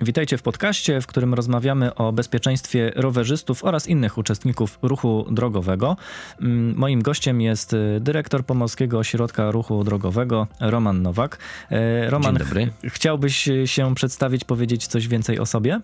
Witajcie 0.00 0.38
w 0.38 0.42
podcaście, 0.42 1.00
w 1.00 1.06
którym 1.06 1.34
rozmawiamy 1.34 1.94
o 1.94 2.12
bezpieczeństwie 2.12 2.92
rowerzystów 2.96 3.64
oraz 3.64 3.88
innych 3.88 4.18
uczestników 4.18 4.78
ruchu 4.82 5.26
drogowego. 5.30 5.96
Mm, 6.40 6.74
moim 6.76 7.02
gościem 7.02 7.40
jest 7.40 7.72
y, 7.72 7.98
dyrektor 8.00 8.46
Pomorskiego 8.46 8.98
Ośrodka 8.98 9.50
Ruchu 9.50 9.84
Drogowego 9.84 10.46
Roman 10.60 11.02
Nowak. 11.02 11.38
E, 11.70 12.10
Roman, 12.10 12.36
Dzień 12.36 12.46
dobry. 12.46 12.66
Ch 12.66 12.92
chciałbyś 12.92 13.48
się 13.64 13.94
przedstawić, 13.94 14.44
powiedzieć 14.44 14.86
coś 14.86 15.08
więcej 15.08 15.38
o 15.38 15.46
sobie? 15.46 15.80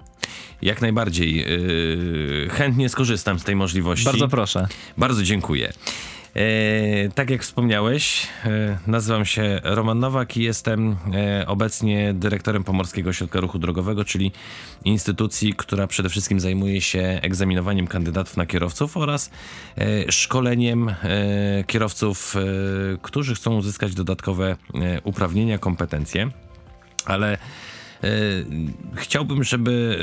Jak 0.63 0.83
najbardziej. 0.83 1.37
Yy, 1.37 2.49
chętnie 2.51 2.89
skorzystam 2.89 3.39
z 3.39 3.45
tej 3.45 3.57
możliwości. 3.57 4.05
Bardzo 4.05 4.29
proszę. 4.29 4.67
Bardzo 4.97 5.23
dziękuję. 5.23 5.73
E, 6.35 7.09
tak 7.15 7.31
jak 7.31 7.43
wspomniałeś, 7.43 8.27
e, 8.45 8.79
nazywam 8.87 9.25
się 9.25 9.61
Roman 9.65 9.99
Nowak 9.99 10.37
i 10.37 10.43
jestem 10.43 10.97
e, 11.15 11.47
obecnie 11.47 12.15
dyrektorem 12.15 12.65
Pomorskiego 12.65 13.11
Ośrodka 13.11 13.41
Ruchu 13.41 13.59
Drogowego, 13.59 14.05
czyli 14.05 14.33
instytucji, 14.85 15.55
która 15.57 15.87
przede 15.87 16.09
wszystkim 16.09 16.41
zajmuje 16.41 16.81
się 16.81 17.21
egzaminowaniem 17.23 17.87
kandydatów 17.87 18.37
na 18.37 18.47
kierowców 18.47 18.97
oraz 18.97 19.31
szkoleniem 20.09 20.95
kierowców, 21.67 22.37
którzy 23.03 23.35
chcą 23.35 23.57
uzyskać 23.57 23.95
dodatkowe 23.95 24.57
uprawnienia, 25.05 25.59
kompetencje. 25.59 26.31
Ale 27.05 27.39
chciałbym, 28.95 29.45
żeby, 29.45 29.99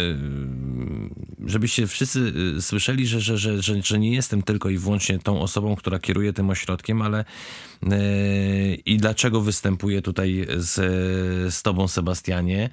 żebyście 1.45 1.87
wszyscy 1.87 2.33
e, 2.57 2.61
słyszeli, 2.61 3.07
że, 3.07 3.21
że, 3.21 3.37
że, 3.37 3.61
że, 3.61 3.81
że 3.81 3.99
nie 3.99 4.11
jestem 4.11 4.41
tylko 4.41 4.69
i 4.69 4.77
wyłącznie 4.77 5.19
tą 5.19 5.41
osobą, 5.41 5.75
która 5.75 5.99
kieruje 5.99 6.33
tym 6.33 6.49
ośrodkiem, 6.49 7.01
ale 7.01 7.25
i 8.85 8.97
dlaczego 8.97 9.41
występuję 9.41 10.01
tutaj 10.01 10.47
z, 10.57 10.75
z 11.53 11.61
tobą, 11.63 11.87
Sebastianie. 11.87 12.69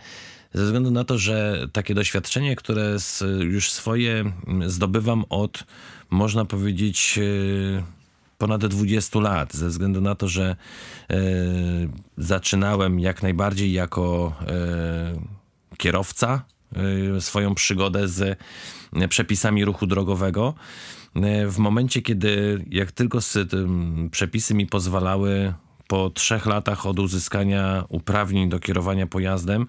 Ze 0.55 0.65
względu 0.65 0.91
na 0.91 1.05
to, 1.05 1.19
że 1.19 1.69
takie 1.73 1.95
doświadczenie, 1.95 2.57
które 2.57 2.97
już 3.41 3.71
swoje 3.71 4.33
zdobywam 4.67 5.25
od, 5.29 5.65
można 6.11 6.45
powiedzieć, 6.45 7.19
ponad 8.39 8.67
20 8.67 9.21
lat, 9.21 9.55
ze 9.55 9.69
względu 9.69 10.01
na 10.01 10.15
to, 10.15 10.29
że 10.29 10.57
e, 11.11 11.17
zaczynałem 12.19 13.01
jak 13.01 13.23
najbardziej 13.23 13.73
jako 13.73 14.35
e, 14.49 15.77
kierowca 15.77 16.43
swoją 17.21 17.55
przygodę 17.55 18.09
z 18.09 18.39
przepisami 19.09 19.65
ruchu 19.65 19.87
drogowego. 19.87 20.55
E, 21.15 21.47
w 21.47 21.59
momencie, 21.59 22.03
kiedy 22.03 22.65
jak 22.71 22.93
tylko 22.93 23.19
przepisy 24.11 24.55
mi 24.55 24.67
pozwalały 24.67 25.55
po 25.87 26.11
trzech 26.11 26.47
latach 26.47 26.87
od 26.87 26.99
uzyskania 26.99 27.85
uprawnień 27.89 28.49
do 28.49 28.59
kierowania 28.59 29.07
pojazdem, 29.07 29.67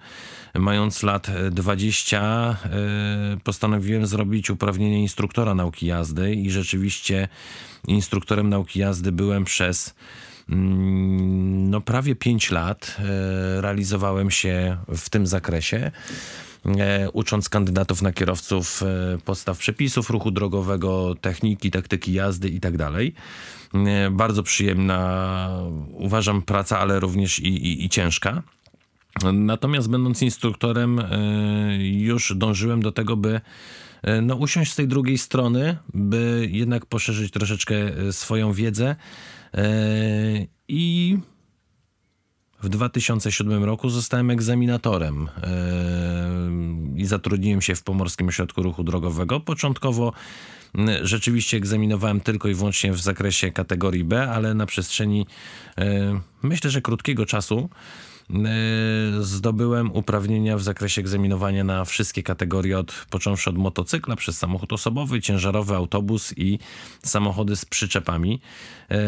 mając 0.54 1.02
lat 1.02 1.30
20, 1.50 2.56
postanowiłem 3.44 4.06
zrobić 4.06 4.50
uprawnienie 4.50 5.00
instruktora 5.00 5.54
nauki 5.54 5.86
jazdy 5.86 6.34
i 6.34 6.50
rzeczywiście 6.50 7.28
instruktorem 7.86 8.48
nauki 8.48 8.78
jazdy 8.78 9.12
byłem 9.12 9.44
przez 9.44 9.94
mm, 10.48 11.70
no, 11.70 11.80
prawie 11.80 12.16
5 12.16 12.50
lat. 12.50 12.96
Realizowałem 13.56 14.30
się 14.30 14.76
w 14.96 15.10
tym 15.10 15.26
zakresie 15.26 15.90
ucząc 17.12 17.48
kandydatów 17.48 18.02
na 18.02 18.12
kierowców 18.12 18.82
e, 18.82 19.18
podstaw 19.24 19.58
przepisów 19.58 20.10
ruchu 20.10 20.30
drogowego, 20.30 21.14
techniki, 21.20 21.70
taktyki 21.70 22.12
jazdy 22.12 22.48
i 22.48 22.60
tak 22.60 22.76
dalej. 22.76 23.14
Bardzo 24.10 24.42
przyjemna, 24.42 25.50
uważam, 25.92 26.42
praca, 26.42 26.78
ale 26.78 27.00
również 27.00 27.38
i, 27.38 27.48
i, 27.48 27.84
i 27.84 27.88
ciężka. 27.88 28.42
Natomiast 29.32 29.90
będąc 29.90 30.22
instruktorem, 30.22 31.00
już 31.78 32.34
dążyłem 32.36 32.82
do 32.82 32.92
tego, 32.92 33.16
by 33.16 33.40
E, 34.02 34.20
no, 34.22 34.36
usiąść 34.36 34.72
z 34.72 34.76
tej 34.76 34.88
drugiej 34.88 35.18
strony, 35.18 35.76
by 35.94 36.48
jednak 36.50 36.86
poszerzyć 36.86 37.32
troszeczkę 37.32 37.74
e, 37.76 38.12
swoją 38.12 38.52
wiedzę. 38.52 38.96
E, 39.54 39.66
I 40.68 41.18
w 42.62 42.68
2007 42.68 43.64
roku 43.64 43.90
zostałem 43.90 44.30
egzaminatorem 44.30 45.28
i 46.96 47.06
zatrudniłem 47.06 47.62
się 47.62 47.74
w 47.74 47.82
Pomorskim 47.82 48.28
Ośrodku 48.28 48.62
Ruchu 48.62 48.84
Drogowego. 48.84 49.40
Początkowo 49.40 50.12
rzeczywiście 51.02 51.56
egzaminowałem 51.56 52.20
tylko 52.20 52.48
i 52.48 52.54
wyłącznie 52.54 52.92
w 52.92 53.00
zakresie 53.00 53.52
kategorii 53.52 54.04
B, 54.04 54.30
ale 54.30 54.54
na 54.54 54.66
przestrzeni 54.66 55.26
myślę, 56.42 56.70
że 56.70 56.82
krótkiego 56.82 57.26
czasu 57.26 57.68
E, 57.68 58.17
zdobyłem 59.20 59.92
uprawnienia 59.92 60.56
w 60.56 60.62
zakresie 60.62 61.00
egzaminowania 61.00 61.64
na 61.64 61.84
wszystkie 61.84 62.22
kategorie, 62.22 62.78
od, 62.78 63.06
począwszy 63.10 63.50
od 63.50 63.58
motocykla 63.58 64.16
przez 64.16 64.38
samochód 64.38 64.72
osobowy, 64.72 65.20
ciężarowy 65.20 65.74
autobus 65.74 66.34
i 66.36 66.58
samochody 67.04 67.56
z 67.56 67.64
przyczepami. 67.64 68.40
E, 68.90 68.98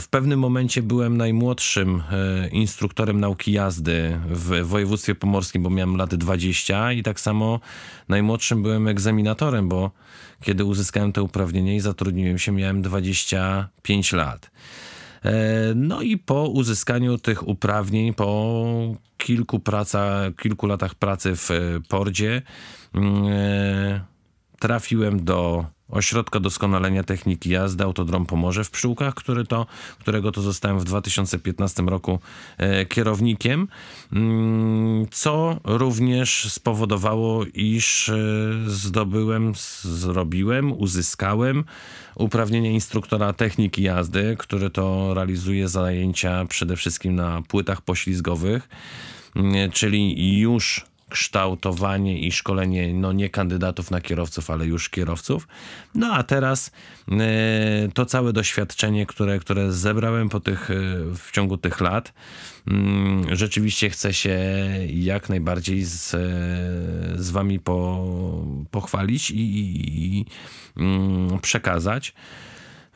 w 0.00 0.08
pewnym 0.08 0.40
momencie 0.40 0.82
byłem 0.82 1.16
najmłodszym 1.16 2.02
e, 2.12 2.48
instruktorem 2.48 3.20
nauki 3.20 3.52
jazdy 3.52 4.20
w 4.28 4.66
województwie 4.66 5.14
pomorskim, 5.14 5.62
bo 5.62 5.70
miałem 5.70 5.96
lat 5.96 6.14
20 6.14 6.92
i 6.92 7.02
tak 7.02 7.20
samo 7.20 7.60
najmłodszym 8.08 8.62
byłem 8.62 8.88
egzaminatorem, 8.88 9.68
bo 9.68 9.90
kiedy 10.42 10.64
uzyskałem 10.64 11.12
te 11.12 11.22
uprawnienia 11.22 11.74
i 11.74 11.80
zatrudniłem 11.80 12.38
się, 12.38 12.52
miałem 12.52 12.82
25 12.82 14.12
lat. 14.12 14.50
E, 15.24 15.72
no 15.74 16.02
i 16.02 16.18
po 16.18 16.48
uzyskaniu 16.48 17.18
tych 17.18 17.48
uprawnień, 17.48 18.14
po 18.14 18.96
kilku, 19.16 19.60
praca, 19.60 20.20
kilku 20.42 20.66
latach 20.66 20.94
pracy 20.94 21.32
w 21.36 21.50
Pordzie, 21.88 22.42
mm, 22.94 23.24
e, 23.28 24.00
trafiłem 24.58 25.24
do 25.24 25.66
Ośrodka 25.90 26.40
Doskonalenia 26.40 27.02
Techniki 27.02 27.50
Jazdy 27.50 27.84
Autodrom 27.84 28.26
Pomorze 28.26 28.64
w 28.64 28.70
Przyłkach, 28.70 29.14
który 29.14 29.44
to, 29.44 29.66
którego 29.98 30.32
to 30.32 30.42
zostałem 30.42 30.78
w 30.78 30.84
2015 30.84 31.82
roku 31.82 32.18
e, 32.58 32.86
kierownikiem, 32.86 33.68
mm, 34.12 35.06
co 35.10 35.60
również 35.64 36.52
spowodowało, 36.52 37.44
iż 37.54 38.08
e, 38.08 38.16
zdobyłem, 38.66 39.52
zrobiłem, 39.82 40.72
uzyskałem 40.72 41.64
uprawnienie 42.14 42.72
instruktora 42.72 43.32
techniki 43.32 43.82
jazdy, 43.82 44.36
który 44.38 44.70
to 44.70 45.14
realizuje 45.14 45.68
zajęcia 45.68 46.44
przede 46.44 46.76
wszystkim 46.76 47.14
na 47.14 47.42
płytach 47.48 47.82
poślizgowych, 47.82 48.68
mm, 49.36 49.70
czyli 49.70 50.38
już 50.38 50.86
kształtowanie 51.08 52.18
i 52.18 52.32
szkolenie 52.32 52.94
no 52.94 53.12
nie 53.12 53.30
kandydatów 53.30 53.90
na 53.90 54.00
kierowców, 54.00 54.50
ale 54.50 54.66
już 54.66 54.88
kierowców. 54.88 55.48
No 55.94 56.12
a 56.12 56.22
teraz 56.22 56.70
e, 57.10 57.88
to 57.94 58.06
całe 58.06 58.32
doświadczenie, 58.32 59.06
które, 59.06 59.38
które 59.38 59.72
zebrałem 59.72 60.28
po 60.28 60.40
tych, 60.40 60.70
e, 60.70 60.74
w 61.14 61.30
ciągu 61.32 61.58
tych 61.58 61.80
lat, 61.80 62.12
mm, 62.66 63.36
rzeczywiście 63.36 63.90
chcę 63.90 64.14
się 64.14 64.38
jak 64.88 65.28
najbardziej 65.28 65.84
z, 65.84 66.14
e, 66.14 66.18
z 67.22 67.30
wami 67.30 67.60
po, 67.60 68.04
pochwalić 68.70 69.30
i, 69.30 69.40
i, 69.40 70.18
i 70.18 70.24
mm, 70.76 71.38
przekazać. 71.40 72.14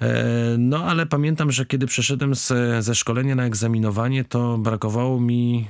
E, 0.01 0.57
no, 0.59 0.85
ale 0.85 1.07
pamiętam, 1.07 1.53
że 1.53 1.67
kiedy 1.67 1.87
przeszedłem 1.87 2.35
z, 2.35 2.53
ze 2.85 2.95
szkolenia 2.95 3.35
na 3.35 3.45
egzaminowanie, 3.45 4.25
to 4.25 4.59
brakowało 4.59 5.21
mi 5.21 5.69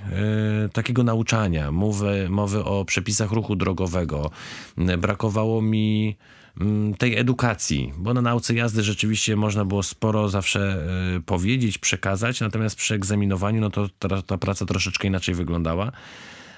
e, 0.65 0.69
takiego 0.69 1.03
nauczania, 1.03 1.73
mowy, 1.73 2.27
mowy 2.31 2.65
o 2.65 2.85
przepisach 2.85 3.33
ruchu 3.33 3.57
drogowego. 3.57 4.31
E, 4.79 4.99
brakowało 4.99 5.63
mi 5.63 6.17
mm, 6.61 6.95
tej 6.95 7.19
edukacji, 7.19 7.93
bo 7.99 8.15
na 8.15 8.23
nauce 8.23 8.55
jazdy 8.55 8.83
rzeczywiście 8.83 9.37
można 9.37 9.65
było 9.65 9.83
sporo 9.83 10.29
zawsze 10.29 10.87
powiedzieć, 11.27 11.79
przekazać, 11.79 12.41
natomiast 12.41 12.77
przy 12.77 12.95
egzaminowaniu 12.95 13.61
no 13.61 13.71
to 13.71 13.89
ta, 13.99 14.23
ta 14.23 14.39
praca 14.39 14.67
troszeczkę 14.67 15.09
inaczej 15.09 15.35
wyglądała. 15.35 15.93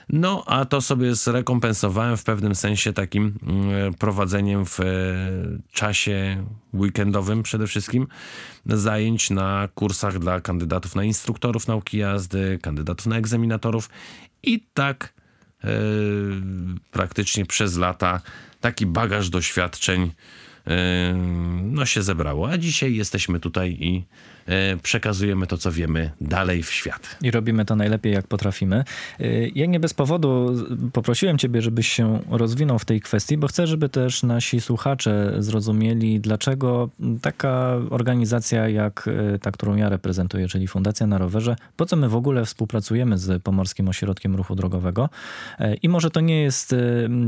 No, 0.08 0.44
a 0.46 0.64
to 0.64 0.81
sobie 0.81 1.14
zrekompensowałem 1.14 2.16
w 2.16 2.25
pewnym 2.25 2.54
sensie 2.54 2.93
takim 2.93 3.38
mm, 3.43 3.94
prowadzeniem 3.94 4.66
w 4.66 4.81
e, 4.81 4.84
czasie 5.72 6.46
weekendowym 6.75 7.43
przede 7.43 7.66
wszystkim 7.66 8.06
zajęć 8.66 9.31
na 9.31 9.69
kursach 9.75 10.19
dla 10.19 10.40
kandydatów 10.40 10.94
na 10.94 11.04
instruktorów 11.04 11.69
nauki 11.69 11.99
jazdy, 11.99 12.58
kandydatów 12.62 13.06
na 13.06 13.16
egzaminatorów 13.16 13.90
i 14.43 14.66
tak 14.75 15.12
e, 15.64 15.69
praktycznie 16.90 17.46
przez 17.46 17.76
lata 17.76 18.20
taki 18.60 18.87
bagaż 18.87 19.31
doświadczeń 19.31 20.10
no, 21.62 21.87
się 21.87 22.03
zebrało. 22.03 22.49
A 22.49 22.59
dzisiaj 22.59 22.94
jesteśmy 22.94 23.41
tutaj 23.41 23.76
i 23.81 24.05
E, 24.47 24.76
przekazujemy 24.76 25.47
to, 25.47 25.59
co 25.59 25.73
wiemy 25.73 26.11
dalej 26.20 26.62
w 26.62 26.73
świat. 26.73 27.17
I 27.23 27.31
robimy 27.31 27.64
to 27.64 27.76
najlepiej, 27.76 28.12
jak 28.12 28.26
potrafimy. 28.26 28.85
E, 29.20 29.49
ja 29.49 29.67
nie 29.67 29.81
bez 29.81 29.94
powodu 29.94 30.56
poprosiłem 30.93 31.38
ciebie, 31.38 31.62
żebyś 31.62 31.88
się 31.88 32.20
rozwinął 32.31 32.79
w 32.79 32.85
tej 32.85 33.00
kwestii, 33.00 33.37
bo 33.37 33.47
chcę, 33.47 33.67
żeby 33.67 33.88
też 33.88 34.23
nasi 34.23 34.61
słuchacze 34.61 35.35
zrozumieli, 35.38 36.20
dlaczego 36.20 36.88
taka 37.23 37.79
organizacja 37.91 38.69
jak 38.69 39.09
e, 39.35 39.38
ta, 39.38 39.50
którą 39.50 39.76
ja 39.76 39.88
reprezentuję, 39.88 40.49
czyli 40.49 40.69
Fundacja 40.69 41.06
na 41.06 41.19
Rowerze, 41.19 41.56
po 41.76 41.87
co 41.87 41.97
my 41.97 42.09
w 42.09 42.17
ogóle 42.17 42.44
współpracujemy 42.44 43.19
z 43.19 43.43
Pomorskim 43.43 43.88
Ośrodkiem 43.88 44.37
Ruchu 44.37 44.55
Drogowego. 44.55 45.09
I 45.82 45.88
może 45.88 46.11
to 46.11 46.20
nie 46.20 46.43
jest 46.43 46.75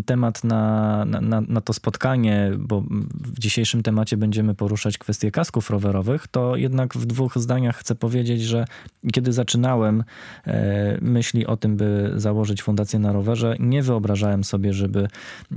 temat 0.07 0.45
na, 0.45 1.05
na, 1.05 1.41
na 1.41 1.61
to 1.61 1.73
spotkanie, 1.73 2.51
bo 2.59 2.83
w 3.25 3.39
dzisiejszym 3.39 3.83
temacie 3.83 4.17
będziemy 4.17 4.55
poruszać 4.55 4.99
kwestie 4.99 5.31
kasków 5.31 5.71
rowerowych, 5.71 6.29
to 6.29 6.57
jednak 6.57 6.95
w 6.95 7.05
w 7.05 7.07
dwóch 7.07 7.39
zdaniach 7.39 7.77
chcę 7.77 7.95
powiedzieć, 7.95 8.43
że 8.43 8.65
kiedy 9.13 9.33
zaczynałem 9.33 10.05
e, 10.47 10.99
myśli 11.01 11.47
o 11.47 11.57
tym, 11.57 11.77
by 11.77 12.13
założyć 12.17 12.63
Fundację 12.63 12.99
na 12.99 13.13
Rowerze, 13.13 13.57
nie 13.61 13.83
wyobrażałem 13.83 14.45
sobie, 14.45 14.73
żeby 14.73 15.01
e, 15.01 15.57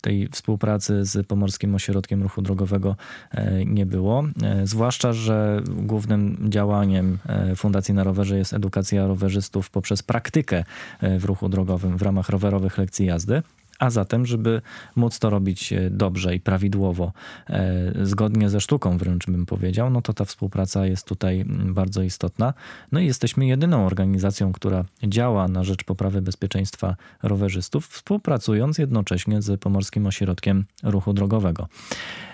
tej 0.00 0.28
współpracy 0.28 1.04
z 1.04 1.26
Pomorskim 1.26 1.74
Ośrodkiem 1.74 2.22
Ruchu 2.22 2.42
Drogowego 2.42 2.96
e, 3.30 3.64
nie 3.64 3.86
było. 3.86 4.24
Zwłaszcza, 4.64 5.12
że 5.12 5.62
głównym 5.68 6.50
działaniem 6.50 7.18
Fundacji 7.56 7.94
na 7.94 8.04
Rowerze 8.04 8.38
jest 8.38 8.52
edukacja 8.52 9.06
rowerzystów 9.06 9.70
poprzez 9.70 10.02
praktykę 10.02 10.64
w 11.18 11.24
ruchu 11.24 11.48
drogowym 11.48 11.98
w 11.98 12.02
ramach 12.02 12.28
rowerowych 12.28 12.78
lekcji 12.78 13.06
jazdy. 13.06 13.42
A 13.78 13.90
zatem, 13.90 14.26
żeby 14.26 14.62
móc 14.96 15.18
to 15.18 15.30
robić 15.30 15.72
e, 15.72 15.90
dobrze 15.90 16.34
i 16.34 16.40
prawidłowo, 16.40 17.12
e, 17.50 17.92
zgodnie 18.02 18.48
ze 18.48 18.60
sztuką 18.60 18.98
wręcz 18.98 19.26
bym 19.26 19.46
powiedział, 19.46 19.90
no 19.90 20.02
to 20.02 20.12
ta 20.12 20.24
współpraca 20.24 20.86
jest 20.86 21.06
tutaj 21.06 21.40
mm, 21.40 21.74
bardzo 21.74 22.02
istotna. 22.02 22.54
No 22.92 23.00
i 23.00 23.06
jesteśmy 23.06 23.46
jedyną 23.46 23.86
organizacją, 23.86 24.52
która 24.52 24.84
działa 25.02 25.48
na 25.48 25.64
rzecz 25.64 25.84
poprawy 25.84 26.22
bezpieczeństwa 26.22 26.96
rowerzystów, 27.22 27.88
współpracując 27.88 28.78
jednocześnie 28.78 29.42
z 29.42 29.60
Pomorskim 29.60 30.06
Ośrodkiem 30.06 30.64
Ruchu 30.82 31.12
Drogowego. 31.12 31.68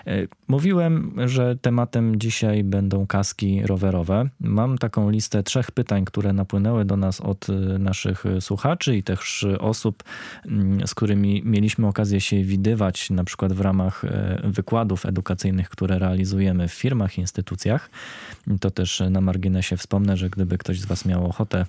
E, 0.07 0.27
mówiłem, 0.47 1.15
że 1.25 1.55
tematem 1.55 2.19
dzisiaj 2.19 2.63
będą 2.63 3.07
kaski 3.07 3.61
rowerowe. 3.65 4.29
Mam 4.39 4.77
taką 4.77 5.09
listę 5.09 5.43
trzech 5.43 5.71
pytań, 5.71 6.05
które 6.05 6.33
napłynęły 6.33 6.85
do 6.85 6.97
nas 6.97 7.21
od 7.21 7.47
naszych 7.79 8.23
słuchaczy 8.39 8.97
i 8.97 9.03
też 9.03 9.45
osób, 9.59 10.03
mm, 10.45 10.87
z 10.87 10.95
którymi 10.95 11.32
mieliśmy 11.45 11.87
okazję 11.87 12.21
się 12.21 12.43
widywać 12.43 13.09
na 13.09 13.23
przykład 13.23 13.53
w 13.53 13.61
ramach 13.61 14.05
e, 14.05 14.41
wykładów 14.43 15.05
edukacyjnych, 15.05 15.69
które 15.69 15.99
realizujemy 15.99 16.67
w 16.67 16.73
firmach, 16.73 17.17
instytucjach. 17.17 17.89
To 18.59 18.71
też 18.71 19.03
na 19.09 19.21
marginesie 19.21 19.77
wspomnę, 19.77 20.17
że 20.17 20.29
gdyby 20.29 20.57
ktoś 20.57 20.79
z 20.79 20.85
Was 20.85 21.05
miał 21.05 21.25
ochotę 21.25 21.65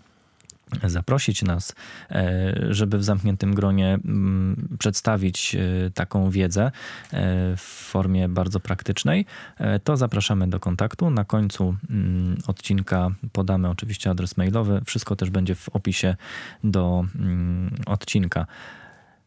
zaprosić 0.85 1.43
nas, 1.43 1.75
e, 2.11 2.55
żeby 2.71 2.99
w 2.99 3.05
zamkniętym 3.05 3.55
gronie 3.55 3.99
mm, 4.05 4.69
przedstawić 4.79 5.55
e, 5.55 5.91
taką 5.91 6.31
wiedzę 6.31 6.71
w 7.57 7.89
formie 7.91 8.29
bardzo 8.29 8.61
praktycznej, 8.61 9.27
to 9.85 9.97
zapraszamy 9.97 10.49
do 10.49 10.61
kontaktu. 10.61 11.11
Na 11.11 11.25
końcu 11.25 11.77
mm, 11.91 12.37
odcinka 12.47 13.11
podamy 13.33 13.69
oczywiście 13.69 14.11
adres 14.11 14.37
mailowy. 14.37 14.81
Wszystko 14.85 15.17
też 15.17 15.31
będzie 15.31 15.55
w 15.55 15.69
opisie 15.69 16.17
do 16.65 17.05
mm, 17.17 17.71
odcinka. 17.87 18.47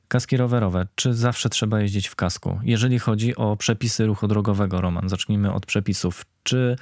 Kaski 0.08 0.38
rowerowe. 0.38 0.88
Czy 0.96 1.14
zawsze 1.14 1.50
trzeba 1.50 1.82
jeździć 1.82 2.08
w 2.08 2.16
kasku? 2.16 2.60
Jeżeli 2.64 3.00
chodzi 3.00 3.36
o 3.36 3.56
przepisy 3.56 4.06
ruchu 4.06 4.28
drogowego, 4.28 4.82
Roman, 4.82 5.10
zacznijmy 5.10 5.54
od 5.54 5.66
przepisów. 5.66 6.26
Czy 6.44 6.76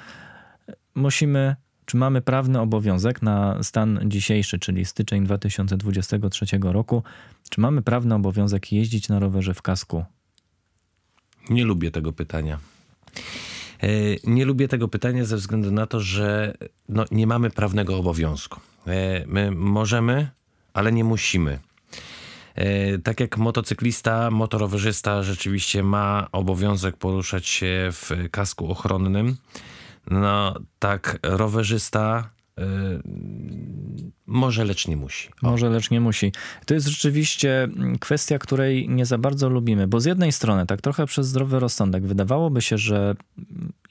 musimy, 0.96 1.56
czy 1.86 1.98
mamy 1.98 2.22
prawny 2.22 2.62
obowiązek 2.62 3.22
na 3.22 3.64
stan 3.64 4.00
dzisiejszy, 4.06 4.60
czyli 4.60 4.86
styczeń 4.86 5.24
2023 5.24 6.46
roku, 6.62 7.04
czy 7.50 7.62
mamy 7.62 7.82
prawny 7.82 8.16
obowiązek 8.16 8.72
jeździć 8.72 9.10
na 9.10 9.20
rowerze 9.20 9.54
w 9.54 9.62
kasku? 9.62 10.06
Nie 11.50 11.66
lubię 11.66 11.92
tego 11.92 12.14
pytania. 12.14 12.60
E, 13.84 13.88
nie 14.24 14.46
lubię 14.46 14.68
tego 14.68 14.88
pytania 14.88 15.26
ze 15.26 15.38
względu 15.38 15.72
na 15.72 15.86
to, 15.88 16.00
że 16.00 16.54
no, 16.90 17.06
nie 17.12 17.28
mamy 17.28 17.50
prawnego 17.50 17.98
obowiązku. 17.98 18.60
E, 18.88 19.26
my 19.28 19.52
możemy, 19.52 20.30
ale 20.74 20.92
nie 20.92 21.04
musimy. 21.04 21.60
E, 22.56 22.98
tak 22.98 23.20
jak 23.20 23.38
motocyklista, 23.38 24.32
motorowerzysta 24.32 25.24
rzeczywiście 25.24 25.84
ma 25.84 26.28
obowiązek 26.32 26.98
poruszać 26.98 27.48
się 27.48 27.90
w 27.92 28.12
kasku 28.32 28.72
ochronnym, 28.72 29.38
no 30.12 30.54
tak 30.80 31.20
rowerzysta 31.24 32.30
e, 32.60 32.66
może, 34.28 34.66
lecz 34.66 34.88
nie 34.88 34.98
musi. 34.98 35.30
O. 35.42 35.52
Może, 35.52 35.70
lecz 35.70 35.92
nie 35.92 36.02
musi. 36.02 36.32
To 36.66 36.74
jest 36.74 36.88
rzeczywiście 36.88 37.68
kwestia, 38.00 38.40
której 38.40 38.90
nie 38.90 39.06
za 39.06 39.18
bardzo 39.18 39.50
lubimy, 39.50 39.88
bo 39.88 40.00
z 40.00 40.06
jednej 40.06 40.32
strony, 40.32 40.66
tak 40.66 40.82
trochę 40.82 41.06
przez 41.06 41.28
zdrowy 41.28 41.60
rozsądek, 41.60 42.06
wydawałoby 42.06 42.62
się, 42.62 42.78
że 42.78 43.16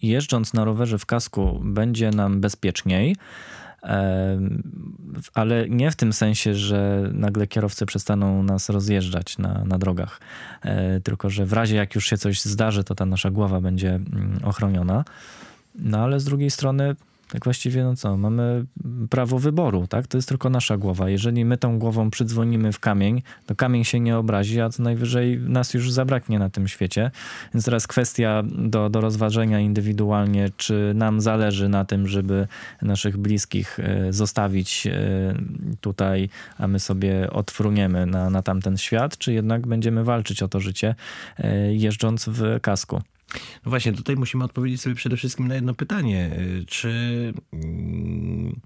jeżdżąc 0.02 0.54
na 0.54 0.64
rowerze 0.64 0.98
w 0.98 1.06
kasku 1.06 1.60
będzie 1.64 2.10
nam 2.10 2.40
bezpieczniej, 2.40 3.16
ale 5.34 5.68
nie 5.68 5.90
w 5.90 5.96
tym 5.96 6.12
sensie, 6.12 6.54
że 6.54 7.10
nagle 7.12 7.46
kierowcy 7.46 7.86
przestaną 7.86 8.42
nas 8.42 8.68
rozjeżdżać 8.68 9.38
na, 9.38 9.64
na 9.64 9.78
drogach, 9.78 10.20
e, 10.62 11.00
tylko 11.00 11.30
że 11.30 11.46
w 11.46 11.52
razie 11.52 11.76
jak 11.76 11.94
już 11.94 12.06
się 12.06 12.18
coś 12.18 12.42
zdarzy, 12.42 12.84
to 12.84 12.94
ta 12.94 13.06
nasza 13.06 13.30
głowa 13.30 13.60
będzie 13.60 13.90
mm, 13.94 14.40
ochroniona. 14.44 15.04
No 15.74 15.98
ale 15.98 16.20
z 16.20 16.24
drugiej 16.24 16.50
strony 16.50 16.96
tak 17.30 17.44
właściwie, 17.44 17.84
no 17.84 17.96
co, 17.96 18.16
mamy 18.16 18.64
prawo 19.10 19.38
wyboru, 19.38 19.86
tak? 19.86 20.06
To 20.06 20.18
jest 20.18 20.28
tylko 20.28 20.50
nasza 20.50 20.76
głowa. 20.76 21.10
Jeżeli 21.10 21.44
my 21.44 21.56
tą 21.56 21.78
głową 21.78 22.10
przydzwonimy 22.10 22.72
w 22.72 22.80
kamień, 22.80 23.22
to 23.46 23.54
kamień 23.54 23.84
się 23.84 24.00
nie 24.00 24.18
obrazi, 24.18 24.60
a 24.60 24.70
co 24.70 24.82
najwyżej 24.82 25.38
nas 25.40 25.74
już 25.74 25.92
zabraknie 25.92 26.38
na 26.38 26.50
tym 26.50 26.68
świecie. 26.68 27.10
Więc 27.54 27.64
teraz 27.64 27.86
kwestia 27.86 28.42
do, 28.46 28.90
do 28.90 29.00
rozważenia 29.00 29.60
indywidualnie, 29.60 30.50
czy 30.56 30.92
nam 30.94 31.20
zależy 31.20 31.68
na 31.68 31.84
tym, 31.84 32.08
żeby 32.08 32.46
naszych 32.82 33.16
bliskich 33.16 33.78
e, 33.80 34.12
zostawić 34.12 34.86
e, 34.86 34.92
tutaj, 35.80 36.28
a 36.58 36.68
my 36.68 36.80
sobie 36.80 37.30
odfruniemy 37.30 38.06
na, 38.06 38.30
na 38.30 38.42
tamten 38.42 38.76
świat, 38.76 39.18
czy 39.18 39.32
jednak 39.32 39.66
będziemy 39.66 40.04
walczyć 40.04 40.42
o 40.42 40.48
to 40.48 40.60
życie, 40.60 40.94
e, 41.38 41.74
jeżdżąc 41.74 42.28
w 42.28 42.60
kasku. 42.60 43.02
No 43.64 43.70
właśnie, 43.70 43.92
tutaj 43.92 44.16
musimy 44.16 44.44
odpowiedzieć 44.44 44.80
sobie 44.80 44.94
przede 44.94 45.16
wszystkim 45.16 45.48
na 45.48 45.54
jedno 45.54 45.74
pytanie. 45.74 46.30
Y, 46.38 46.64
czy 46.66 47.32
mm, 47.52 48.60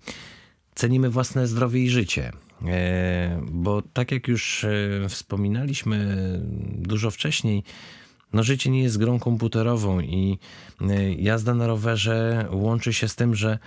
cenimy 0.75 1.11
własne 1.11 1.47
zdrowie 1.47 1.85
i 1.85 1.91
życie? 1.91 2.33
E, 2.67 3.43
bo 3.51 3.83
tak 3.83 4.13
jak 4.13 4.29
już 4.29 4.65
e, 4.65 5.09
wspominaliśmy 5.09 6.17
dużo 6.79 7.11
wcześniej, 7.11 7.63
no 8.33 8.43
życie 8.43 8.71
nie 8.71 8.83
jest 8.83 8.99
grą 8.99 9.19
komputerową 9.19 10.01
i 10.01 10.39
jazda 11.19 11.55
na 11.55 11.67
rowerze 11.67 12.47
łączy 12.51 12.93
się 12.93 13.09
z 13.09 13.17
tym, 13.17 13.35
że 13.35 13.59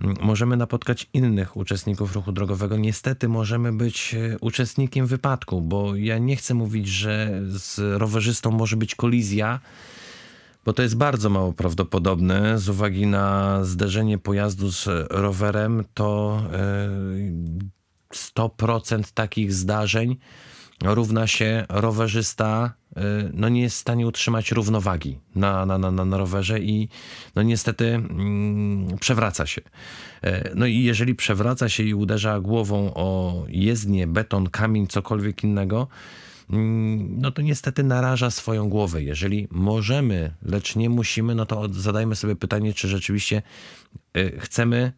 mm, 0.00 0.16
możemy 0.20 0.56
napotkać 0.56 1.06
innych 1.12 1.56
uczestników 1.56 2.14
ruchu 2.14 2.32
drogowego. 2.32 2.76
Niestety 2.76 3.28
możemy 3.28 3.72
być 3.72 4.16
uczestnikiem 4.40 5.06
wypadku, 5.06 5.62
bo 5.62 5.96
ja 5.96 6.18
nie 6.18 6.36
chcę 6.36 6.54
mówić, 6.54 6.88
że 6.88 7.40
z 7.46 8.00
rowerzystą 8.00 8.50
może 8.50 8.76
być 8.76 8.94
kolizja, 8.94 9.60
bo 10.64 10.72
to 10.72 10.82
jest 10.82 10.96
bardzo 10.96 11.30
mało 11.30 11.52
prawdopodobne 11.52 12.58
z 12.58 12.68
uwagi 12.68 13.06
na 13.06 13.58
zderzenie 13.64 14.18
pojazdu 14.18 14.72
z 14.72 14.88
rowerem, 15.10 15.84
to 15.94 16.42
100% 18.14 19.00
e, 19.00 19.02
takich 19.14 19.52
zdarzeń 19.52 20.16
równa 20.84 21.26
się 21.26 21.66
rowerzysta 21.68 22.74
e, 22.96 23.02
no 23.32 23.48
nie 23.48 23.62
jest 23.62 23.76
w 23.76 23.80
stanie 23.80 24.06
utrzymać 24.06 24.52
równowagi 24.52 25.18
na, 25.34 25.66
na, 25.66 25.78
na, 25.78 25.90
na 25.90 26.16
rowerze 26.16 26.60
i 26.60 26.88
no 27.34 27.42
niestety 27.42 27.86
mm, 27.86 28.98
przewraca 28.98 29.46
się. 29.46 29.62
E, 30.22 30.50
no 30.54 30.66
i 30.66 30.82
jeżeli 30.82 31.14
przewraca 31.14 31.68
się 31.68 31.82
i 31.82 31.94
uderza 31.94 32.40
głową 32.40 32.94
o 32.94 33.42
jezdnię, 33.48 34.06
beton, 34.06 34.48
kamień, 34.48 34.86
cokolwiek 34.86 35.44
innego, 35.44 35.88
no 36.50 37.30
to 37.30 37.42
niestety 37.42 37.84
naraża 37.84 38.30
swoją 38.30 38.68
głowę. 38.68 39.02
Jeżeli 39.02 39.48
możemy, 39.50 40.32
lecz 40.42 40.76
nie 40.76 40.90
musimy, 40.90 41.34
no 41.34 41.46
to 41.46 41.68
zadajmy 41.68 42.16
sobie 42.16 42.36
pytanie, 42.36 42.74
czy 42.74 42.88
rzeczywiście 42.88 43.42
y, 44.16 44.38
chcemy 44.40 44.92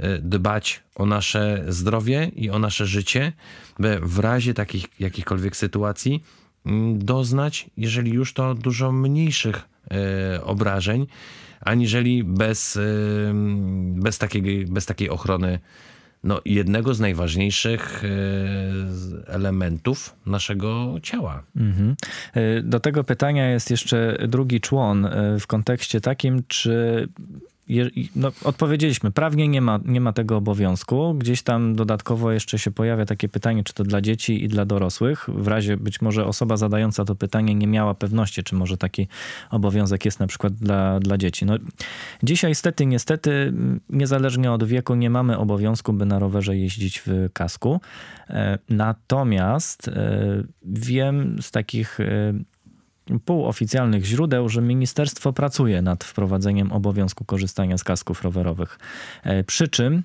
y, 0.00 0.18
dbać 0.22 0.82
o 0.94 1.06
nasze 1.06 1.64
zdrowie 1.68 2.30
i 2.36 2.50
o 2.50 2.58
nasze 2.58 2.86
życie, 2.86 3.32
by 3.78 4.00
w 4.02 4.18
razie 4.18 4.54
takich 4.54 5.00
jakichkolwiek 5.00 5.56
sytuacji 5.56 6.24
mm, 6.66 7.04
doznać, 7.04 7.70
jeżeli 7.76 8.12
już 8.12 8.32
to 8.32 8.54
dużo 8.54 8.92
mniejszych 8.92 9.56
y, 10.36 10.44
obrażeń, 10.44 11.06
aniżeli 11.60 12.24
bez, 12.24 12.78
bez, 13.94 14.18
takiej, 14.18 14.66
bez 14.66 14.86
takiej 14.86 15.10
ochrony 15.10 15.58
no, 16.24 16.40
jednego 16.44 16.94
z 16.94 17.00
najważniejszych 17.00 18.02
elementów 19.26 20.16
naszego 20.26 20.96
ciała. 21.02 21.42
Mhm. 21.56 21.96
Do 22.62 22.80
tego 22.80 23.04
pytania 23.04 23.50
jest 23.50 23.70
jeszcze 23.70 24.18
drugi 24.28 24.60
człon 24.60 25.08
w 25.40 25.46
kontekście 25.46 26.00
takim, 26.00 26.42
czy 26.48 27.08
no, 28.16 28.32
odpowiedzieliśmy, 28.44 29.10
prawnie 29.10 29.48
nie 29.48 29.60
ma, 29.60 29.80
nie 29.84 30.00
ma 30.00 30.12
tego 30.12 30.36
obowiązku. 30.36 31.14
Gdzieś 31.14 31.42
tam 31.42 31.76
dodatkowo 31.76 32.32
jeszcze 32.32 32.58
się 32.58 32.70
pojawia 32.70 33.06
takie 33.06 33.28
pytanie, 33.28 33.64
czy 33.64 33.74
to 33.74 33.84
dla 33.84 34.00
dzieci 34.00 34.44
i 34.44 34.48
dla 34.48 34.64
dorosłych. 34.64 35.26
W 35.28 35.48
razie 35.48 35.76
być 35.76 36.00
może 36.00 36.26
osoba 36.26 36.56
zadająca 36.56 37.04
to 37.04 37.14
pytanie 37.14 37.54
nie 37.54 37.66
miała 37.66 37.94
pewności, 37.94 38.42
czy 38.42 38.54
może 38.54 38.76
taki 38.76 39.08
obowiązek 39.50 40.04
jest 40.04 40.20
na 40.20 40.26
przykład 40.26 40.54
dla, 40.54 41.00
dla 41.00 41.18
dzieci. 41.18 41.46
No, 41.46 41.56
dzisiaj 42.22 42.54
stety, 42.54 42.86
niestety, 42.86 43.52
niezależnie 43.88 44.52
od 44.52 44.64
wieku, 44.64 44.94
nie 44.94 45.10
mamy 45.10 45.38
obowiązku, 45.38 45.92
by 45.92 46.06
na 46.06 46.18
rowerze 46.18 46.56
jeździć 46.56 47.02
w 47.06 47.28
kasku. 47.32 47.80
E, 48.30 48.58
natomiast 48.68 49.88
e, 49.88 50.44
wiem 50.62 51.36
z 51.42 51.50
takich 51.50 52.00
e, 52.00 52.34
półoficjalnych 53.24 54.04
źródeł, 54.04 54.48
że 54.48 54.62
ministerstwo 54.62 55.32
pracuje 55.32 55.82
nad 55.82 56.04
wprowadzeniem 56.04 56.72
obowiązku 56.72 57.24
korzystania 57.24 57.78
z 57.78 57.84
kasków 57.84 58.22
rowerowych. 58.22 58.78
E, 59.22 59.44
przy 59.44 59.68
czym 59.68 59.94
e, 59.94 60.02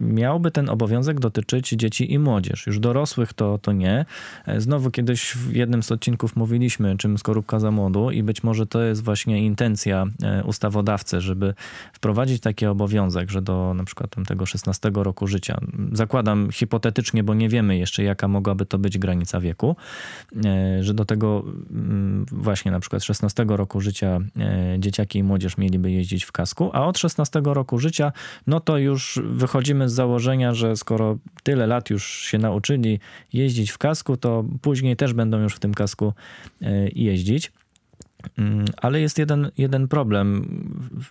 miałby 0.00 0.50
ten 0.50 0.70
obowiązek 0.70 1.20
dotyczyć 1.20 1.68
dzieci 1.68 2.12
i 2.12 2.18
młodzież. 2.18 2.66
Już 2.66 2.78
dorosłych 2.78 3.32
to, 3.32 3.58
to 3.58 3.72
nie. 3.72 4.04
E, 4.46 4.60
znowu 4.60 4.90
kiedyś 4.90 5.32
w 5.32 5.52
jednym 5.52 5.82
z 5.82 5.92
odcinków 5.92 6.36
mówiliśmy, 6.36 6.96
czym 6.96 7.18
skorupka 7.18 7.60
za 7.60 7.70
młodu 7.70 8.10
i 8.10 8.22
być 8.22 8.42
może 8.42 8.66
to 8.66 8.82
jest 8.82 9.04
właśnie 9.04 9.46
intencja 9.46 10.06
ustawodawcy, 10.44 11.20
żeby 11.20 11.54
wprowadzić 11.92 12.42
taki 12.42 12.66
obowiązek, 12.66 13.30
że 13.30 13.42
do 13.42 13.74
na 13.74 13.84
przykład 13.84 14.14
tego 14.26 14.46
16 14.46 14.90
roku 14.94 15.26
życia, 15.26 15.58
zakładam 15.92 16.50
hipotetycznie, 16.52 17.24
bo 17.24 17.34
nie 17.34 17.48
wiemy 17.48 17.78
jeszcze 17.78 18.02
jaka 18.02 18.28
mogłaby 18.28 18.66
to 18.66 18.78
być 18.78 18.98
granica 18.98 19.40
wieku, 19.40 19.76
że 20.80 20.94
do 20.94 21.04
tego 21.04 21.44
właśnie 22.32 22.70
na 22.70 22.80
przykład 22.80 23.04
16 23.04 23.44
roku 23.48 23.80
życia 23.80 24.18
e, 24.38 24.76
dzieciaki 24.78 25.18
i 25.18 25.22
młodzież 25.22 25.58
mieliby 25.58 25.90
jeździć 25.90 26.24
w 26.24 26.32
kasku, 26.32 26.70
a 26.72 26.86
od 26.86 26.98
16 26.98 27.40
roku 27.44 27.78
życia, 27.78 28.12
no 28.46 28.60
to 28.60 28.78
już 28.78 29.20
wychodzimy 29.24 29.88
z 29.88 29.92
założenia, 29.92 30.54
że 30.54 30.76
skoro 30.76 31.18
tyle 31.42 31.66
lat 31.66 31.90
już 31.90 32.06
się 32.06 32.38
nauczyli 32.38 33.00
jeździć 33.32 33.70
w 33.70 33.78
kasku, 33.78 34.16
to 34.16 34.44
później 34.62 34.96
też 34.96 35.12
będą 35.12 35.38
już 35.38 35.54
w 35.54 35.58
tym 35.58 35.74
kasku 35.74 36.12
e, 36.62 36.88
jeździć. 36.88 37.52
Mm, 38.38 38.64
ale 38.76 39.00
jest 39.00 39.18
jeden, 39.18 39.50
jeden 39.58 39.88
problem. 39.88 40.48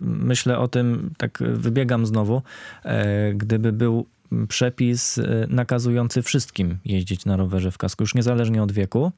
Myślę 0.02 0.58
o 0.58 0.68
tym, 0.68 1.12
tak 1.18 1.40
wybiegam 1.54 2.06
znowu, 2.06 2.42
e, 2.84 3.34
gdyby 3.34 3.72
był 3.72 4.06
przepis 4.48 5.20
nakazujący 5.50 6.22
wszystkim 6.22 6.78
jeździć 6.86 7.26
na 7.26 7.38
rowerze 7.38 7.72
w 7.72 7.78
kasku, 7.78 8.04
już 8.04 8.16
niezależnie 8.16 8.64
od 8.64 8.72
wieku 8.72 9.12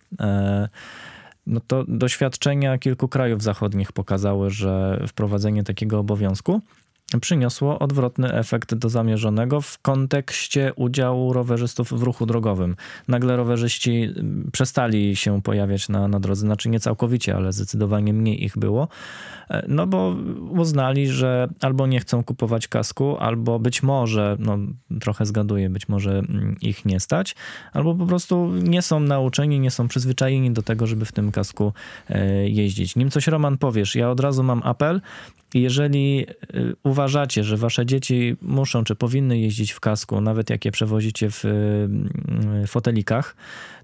no 1.48 1.60
to 1.68 1.86
doświadczenia 1.88 2.78
kilku 2.78 3.08
krajów 3.08 3.44
zachodnich 3.44 3.92
pokazały, 3.92 4.50
że 4.50 5.04
wprowadzenie 5.08 5.64
takiego 5.64 6.00
obowiązku 6.00 6.62
przyniosło 7.21 7.79
odwrotny 7.79 8.33
efekt 8.33 8.75
do 8.75 8.89
zamierzonego 8.89 9.62
w 9.62 9.79
kontekście 9.79 10.74
udziału 10.75 11.33
rowerzystów 11.33 12.00
w 12.00 12.03
ruchu 12.03 12.25
drogowym. 12.25 12.75
Nagle 13.07 13.35
rowerzyści 13.35 14.03
mm, 14.03 14.50
przestali 14.51 15.15
się 15.15 15.41
pojawiać 15.41 15.89
na, 15.89 16.07
na 16.07 16.19
drodze, 16.19 16.41
znaczy 16.41 16.69
nie 16.69 16.79
całkowicie, 16.79 17.35
ale 17.35 17.53
zdecydowanie 17.53 18.13
mniej 18.13 18.43
ich 18.43 18.57
było, 18.57 18.88
e, 19.50 19.65
no 19.67 19.88
bo 19.88 20.15
uznali, 20.50 21.07
że 21.07 21.47
albo 21.62 21.88
nie 21.88 22.00
chcą 22.00 22.24
kupować 22.24 22.67
kasku, 22.67 23.17
albo 23.17 23.59
być 23.59 23.83
może, 23.83 24.38
no 24.39 24.57
trochę 25.00 25.25
zgaduję, 25.25 25.69
być 25.69 25.89
może 25.89 26.12
mm, 26.12 26.55
ich 26.62 26.85
nie 26.85 27.00
stać, 27.00 27.35
albo 27.74 27.95
po 27.95 28.05
prostu 28.05 28.51
nie 28.53 28.81
są 28.81 29.00
nauczeni, 29.00 29.59
nie 29.59 29.71
są 29.71 29.88
przyzwyczajeni 29.88 30.51
do 30.51 30.62
tego, 30.62 30.88
żeby 30.88 31.05
w 31.05 31.12
tym 31.12 31.31
kasku 31.31 31.74
e, 32.09 32.50
jeździć. 32.50 32.95
Nim 32.95 33.12
coś 33.12 33.27
Roman 33.27 33.57
powiesz, 33.57 33.95
ja 33.95 34.09
od 34.09 34.19
razu 34.19 34.43
mam 34.43 34.62
apel, 34.63 35.01
jeżeli 35.62 36.25
y, 36.55 36.75
uważacie, 36.83 37.43
że 37.43 37.57
wasze 37.57 37.85
dzieci 37.85 38.35
muszą 38.41 38.83
czy 38.83 38.95
powinny 38.95 39.39
jeździć 39.39 39.71
w 39.71 39.79
kasku, 39.79 40.21
nawet 40.21 40.50
jak 40.50 40.65
je 40.65 40.71
przewozicie 40.71 41.29
w 41.29 41.45
y, 41.45 42.67
fotelikach, 42.67 43.35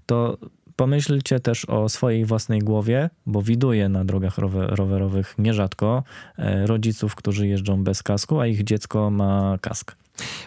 to 0.06 0.38
pomyślcie 0.76 1.40
też 1.40 1.64
o 1.64 1.88
swojej 1.88 2.24
własnej 2.24 2.60
głowie, 2.60 3.10
bo 3.26 3.42
widuję 3.42 3.88
na 3.88 4.04
drogach 4.04 4.38
rowerowych 4.68 5.34
nierzadko 5.38 6.04
e, 6.38 6.66
rodziców, 6.66 7.14
którzy 7.14 7.46
jeżdżą 7.46 7.84
bez 7.84 8.02
kasku, 8.02 8.40
a 8.40 8.46
ich 8.46 8.64
dziecko 8.64 9.10
ma 9.10 9.58
kask. 9.60 9.96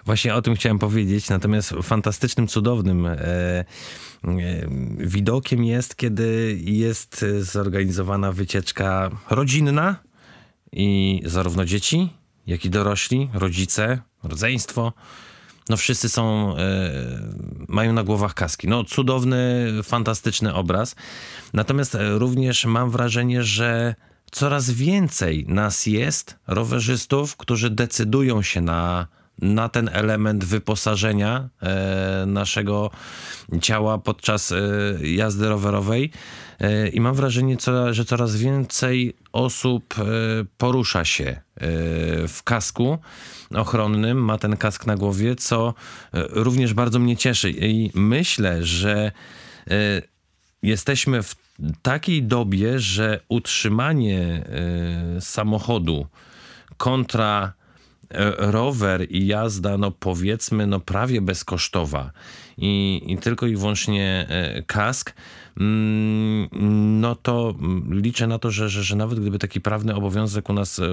Właśnie 0.06 0.36
o 0.36 0.42
tym 0.42 0.56
chciałem 0.56 0.80
powiedzieć, 0.80 1.30
natomiast 1.30 1.70
fantastycznym, 1.84 2.48
cudownym 2.48 3.06
e, 3.06 3.20
e, 3.20 3.66
widokiem 4.98 5.64
jest, 5.64 5.96
kiedy 5.96 6.58
jest 6.64 7.26
zorganizowana 7.40 8.32
wycieczka 8.32 9.10
rodzinna, 9.30 9.96
i 10.76 11.22
zarówno 11.26 11.66
dzieci, 11.66 12.10
jak 12.48 12.66
i 12.66 12.70
dorośli, 12.70 13.30
rodzice, 13.34 14.02
rodzeństwo, 14.24 14.94
no 15.70 15.78
wszyscy 15.78 16.10
są, 16.10 16.56
e, 16.58 16.92
mają 17.68 17.94
na 17.94 18.04
głowach 18.04 18.34
kaski. 18.34 18.68
No 18.68 18.84
cudowny, 18.84 19.70
fantastyczny 19.84 20.54
obraz. 20.54 20.96
Natomiast 21.54 21.96
e, 21.96 22.18
również 22.18 22.66
mam 22.66 22.92
wrażenie, 22.92 23.44
że 23.44 23.96
coraz 24.32 24.70
więcej 24.70 25.46
nas 25.48 25.86
jest, 25.86 26.36
rowerzystów, 26.48 27.38
którzy 27.38 27.70
decydują 27.70 28.42
się 28.42 28.62
na, 28.62 29.08
na 29.42 29.70
ten 29.70 29.90
element 29.94 30.46
wyposażenia 30.46 31.50
e, 31.62 32.24
naszego 32.28 32.92
ciała 33.62 33.98
podczas 33.98 34.52
e, 34.52 34.58
jazdy 35.02 35.50
rowerowej. 35.50 36.12
E, 36.60 36.88
I 36.88 37.02
mam 37.02 37.16
wrażenie, 37.16 37.58
że 37.92 38.06
coraz 38.06 38.36
więcej 38.36 39.16
osób 39.34 39.96
porusza 40.58 41.06
się 41.06 41.42
w 42.28 42.40
kasku 42.44 42.98
ochronnym, 43.56 44.24
ma 44.24 44.38
ten 44.38 44.58
kask 44.58 44.86
na 44.86 44.96
głowie, 44.96 45.36
co 45.36 45.74
również 46.14 46.74
bardzo 46.74 47.00
mnie 47.00 47.18
cieszy. 47.18 47.52
I 47.52 47.92
myślę, 47.94 48.64
że 48.64 49.12
jesteśmy 50.64 51.24
w 51.24 51.36
takiej 51.82 52.24
dobie, 52.24 52.80
że 52.80 53.20
utrzymanie 53.30 54.44
samochodu 55.20 56.08
kontra 56.78 57.54
rower 58.38 59.08
i 59.10 59.28
jazda, 59.28 59.78
no 59.78 59.92
powiedzmy, 59.92 60.68
no 60.68 60.80
prawie 60.80 61.22
bezkosztowa. 61.22 62.12
I, 62.58 63.02
i 63.08 63.18
tylko 63.18 63.48
i 63.48 63.56
wyłącznie 63.56 64.28
kask, 64.68 65.14
Mm, 65.60 66.50
no 67.02 67.16
to 67.16 67.54
liczę 67.90 68.28
na 68.28 68.40
to, 68.40 68.52
że, 68.52 68.70
że, 68.70 68.84
że 68.84 68.96
nawet 68.96 69.20
gdyby 69.20 69.40
taki 69.40 69.62
prawny 69.62 69.96
obowiązek 69.96 70.50
u 70.50 70.54
nas 70.54 70.80
e, 70.80 70.86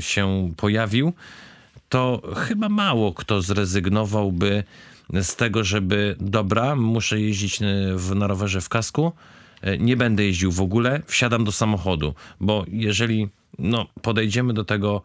się 0.00 0.52
pojawił, 0.56 1.12
to 1.88 2.22
chyba 2.36 2.68
mało 2.68 3.12
kto 3.12 3.42
zrezygnowałby 3.42 4.64
z 5.22 5.36
tego, 5.36 5.64
żeby 5.64 6.16
dobra, 6.20 6.76
muszę 6.76 7.20
jeździć 7.20 7.62
e, 7.62 7.66
w, 7.96 8.14
na 8.14 8.26
rowerze 8.26 8.60
w 8.60 8.68
kasku, 8.68 9.12
e, 9.62 9.78
nie 9.78 9.96
będę 9.96 10.24
jeździł 10.24 10.52
w 10.52 10.60
ogóle, 10.60 11.02
wsiadam 11.06 11.44
do 11.44 11.52
samochodu, 11.52 12.14
bo 12.40 12.64
jeżeli 12.68 13.28
no, 13.58 13.86
podejdziemy 14.02 14.54
do 14.54 14.64
tego 14.64 15.02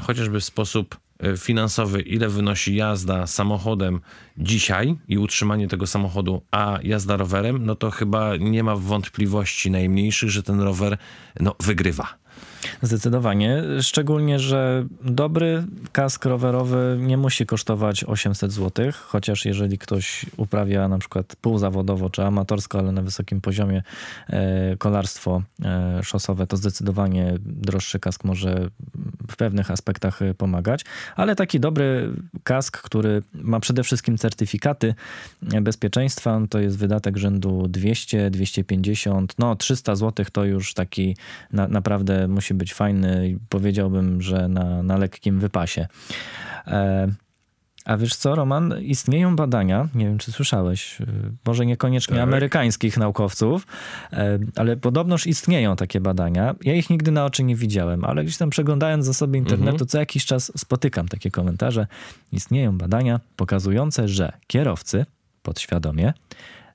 chociażby 0.00 0.40
w 0.40 0.44
sposób 0.44 0.96
E, 1.18 1.36
finansowy, 1.36 2.00
ile 2.00 2.28
wynosi 2.28 2.76
jazda 2.76 3.26
samochodem 3.26 4.00
dzisiaj 4.36 4.96
i 5.08 5.18
utrzymanie 5.18 5.68
tego 5.68 5.86
samochodu, 5.86 6.42
a 6.50 6.78
jazda 6.82 7.16
rowerem, 7.16 7.66
no 7.66 7.74
to 7.74 7.90
chyba 7.90 8.36
nie 8.36 8.64
ma 8.64 8.76
wątpliwości 8.76 9.70
najmniejszych, 9.70 10.30
że 10.30 10.42
ten 10.42 10.60
rower 10.60 10.98
no, 11.40 11.54
wygrywa. 11.60 12.14
Zdecydowanie. 12.82 13.62
Szczególnie, 13.80 14.38
że 14.38 14.86
dobry 15.02 15.64
kask 15.92 16.24
rowerowy 16.24 16.96
nie 17.00 17.16
musi 17.16 17.46
kosztować 17.46 18.04
800 18.04 18.52
zł, 18.52 18.92
chociaż 19.06 19.44
jeżeli 19.44 19.78
ktoś 19.78 20.26
uprawia 20.36 20.88
na 20.88 20.98
przykład 20.98 21.36
półzawodowo 21.36 22.10
czy 22.10 22.24
amatorsko, 22.24 22.78
ale 22.78 22.92
na 22.92 23.02
wysokim 23.02 23.40
poziomie 23.40 23.82
e, 24.28 24.76
kolarstwo 24.76 25.42
e, 25.64 26.00
szosowe, 26.02 26.46
to 26.46 26.56
zdecydowanie 26.56 27.34
droższy 27.40 27.98
kask 27.98 28.24
może 28.24 28.68
w 29.30 29.36
pewnych 29.36 29.70
aspektach 29.70 30.20
pomagać. 30.38 30.84
Ale 31.16 31.36
taki 31.36 31.60
dobry 31.60 32.12
kask, 32.42 32.82
który 32.82 33.22
ma 33.34 33.60
przede 33.60 33.82
wszystkim 33.82 34.18
certyfikaty 34.18 34.94
bezpieczeństwa, 35.62 36.40
to 36.50 36.58
jest 36.60 36.78
wydatek 36.78 37.16
rzędu 37.16 37.68
200, 37.68 38.30
250, 38.30 39.34
no 39.38 39.56
300 39.56 39.96
zł 39.96 40.26
to 40.32 40.44
już 40.44 40.74
taki 40.74 41.16
na, 41.52 41.68
naprawdę 41.68 42.28
musi 42.28 42.47
być 42.54 42.74
fajny 42.74 43.28
i 43.28 43.38
powiedziałbym, 43.48 44.22
że 44.22 44.48
na, 44.48 44.82
na 44.82 44.96
lekkim 44.96 45.40
wypasie. 45.40 45.86
E, 46.66 47.08
A 47.84 47.96
wiesz 47.96 48.16
co, 48.16 48.34
Roman, 48.34 48.74
istnieją 48.80 49.36
badania, 49.36 49.88
nie 49.94 50.04
wiem 50.04 50.18
czy 50.18 50.32
słyszałeś, 50.32 51.00
y, 51.00 51.06
może 51.46 51.66
niekoniecznie 51.66 52.14
tak. 52.14 52.22
amerykańskich 52.22 52.96
naukowców, 52.96 53.66
e, 54.12 54.38
ale 54.56 54.76
podobnoż 54.76 55.26
istnieją 55.26 55.76
takie 55.76 56.00
badania. 56.00 56.54
Ja 56.64 56.74
ich 56.74 56.90
nigdy 56.90 57.10
na 57.10 57.24
oczy 57.24 57.44
nie 57.44 57.56
widziałem, 57.56 58.04
ale 58.04 58.24
gdzieś 58.24 58.36
tam 58.36 58.50
przeglądając 58.50 59.06
zasoby 59.06 59.38
internetu, 59.38 59.70
mhm. 59.70 59.88
co 59.88 59.98
jakiś 59.98 60.26
czas 60.26 60.52
spotykam 60.56 61.08
takie 61.08 61.30
komentarze. 61.30 61.86
Istnieją 62.32 62.78
badania 62.78 63.20
pokazujące, 63.36 64.08
że 64.08 64.32
kierowcy 64.46 65.06
podświadomie 65.42 66.12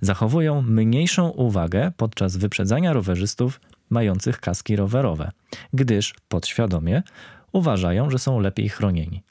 zachowują 0.02 0.62
mniejszą 0.62 1.30
uwagę 1.30 1.92
podczas 1.98 2.38
wyprzedzania 2.38 2.94
rowerzystów 2.94 3.60
mających 3.94 4.40
kaski 4.40 4.76
rowerowe, 4.76 5.32
gdyż 5.74 6.14
podświadomie 6.28 7.04
uważają, 7.52 8.10
że 8.10 8.20
są 8.20 8.40
lepiej 8.40 8.70
chronieni. 8.70 9.24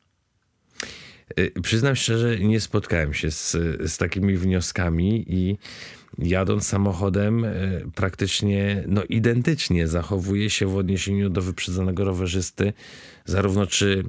Y, 1.39 1.53
przyznam 1.63 1.97
szczerze, 1.97 2.39
nie 2.39 2.61
spotkałem 2.61 3.15
się 3.15 3.31
z, 3.31 3.53
z 3.91 3.97
takimi 3.97 4.37
wnioskami 4.37 5.25
i 5.29 5.59
jadąc 6.19 6.67
samochodem 6.67 7.45
y, 7.45 7.85
praktycznie 7.95 8.85
no, 8.87 9.05
identycznie 9.05 9.89
zachowuje 9.89 10.51
się 10.51 10.67
w 10.67 10.77
odniesieniu 10.77 11.31
do 11.31 11.43
wyprzedzonego 11.43 12.05
rowerzysty, 12.05 12.73
zarówno 13.25 13.67
czy 13.67 14.05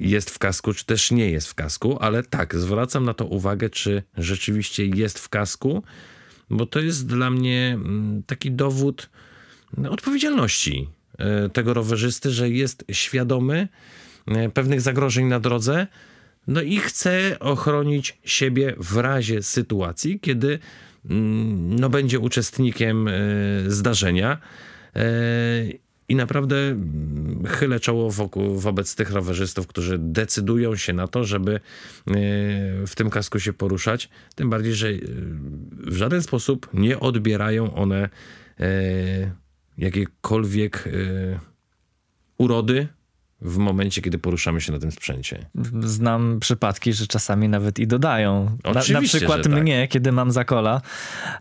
jest 0.00 0.30
w 0.30 0.38
kasku, 0.38 0.74
czy 0.74 0.86
też 0.86 1.10
nie 1.10 1.30
jest 1.30 1.48
w 1.48 1.54
kasku, 1.54 1.98
ale 2.00 2.22
tak, 2.22 2.54
zwracam 2.54 3.04
na 3.04 3.14
to 3.14 3.24
uwagę, 3.24 3.70
czy 3.70 4.02
rzeczywiście 4.16 4.86
jest 4.86 5.18
w 5.18 5.28
kasku, 5.28 5.82
bo 6.50 6.66
to 6.66 6.80
jest 6.80 7.06
dla 7.06 7.30
mnie 7.30 7.72
mm, 7.74 8.22
taki 8.26 8.50
dowód 8.50 9.10
odpowiedzialności 9.90 10.88
y, 11.46 11.48
tego 11.48 11.74
rowerzysty, 11.74 12.30
że 12.30 12.50
jest 12.50 12.84
świadomy 12.90 13.68
pewnych 14.54 14.80
zagrożeń 14.80 15.26
na 15.26 15.40
drodze, 15.40 15.86
no 16.46 16.62
i 16.62 16.78
chce 16.78 17.38
ochronić 17.40 18.18
siebie 18.24 18.74
w 18.78 18.96
razie 18.96 19.42
sytuacji, 19.42 20.20
kiedy 20.20 20.58
mm, 21.10 21.80
no, 21.80 21.90
będzie 21.90 22.18
uczestnikiem 22.18 23.08
e, 23.08 23.12
zdarzenia. 23.66 24.38
E, 24.96 25.02
I 26.08 26.16
naprawdę 26.16 26.56
mm, 26.56 27.44
chylę 27.46 27.80
czoło 27.80 28.10
wokół, 28.10 28.58
wobec 28.58 28.94
tych 28.94 29.10
rowerzystów, 29.10 29.66
którzy 29.66 29.98
decydują 29.98 30.76
się 30.76 30.92
na 30.92 31.08
to, 31.08 31.24
żeby 31.24 31.54
e, 31.54 31.60
w 32.86 32.92
tym 32.94 33.10
kasku 33.10 33.40
się 33.40 33.52
poruszać. 33.52 34.08
Tym 34.34 34.50
bardziej, 34.50 34.74
że 34.74 34.88
w 35.70 35.94
żaden 35.96 36.22
sposób 36.22 36.68
nie 36.74 37.00
odbierają 37.00 37.74
one 37.74 38.08
jakiejkolwiek 39.78 40.88
urody 42.38 42.88
w 43.44 43.56
momencie, 43.56 44.02
kiedy 44.02 44.18
poruszamy 44.18 44.60
się 44.60 44.72
na 44.72 44.78
tym 44.78 44.92
sprzęcie. 44.92 45.46
Znam 45.80 46.40
przypadki, 46.40 46.92
że 46.92 47.06
czasami 47.06 47.48
nawet 47.48 47.78
i 47.78 47.86
dodają. 47.86 48.56
Na, 48.64 48.72
na 48.92 49.02
przykład 49.02 49.42
tak. 49.42 49.52
mnie, 49.52 49.88
kiedy 49.88 50.12
mam 50.12 50.30
zakola, 50.30 50.80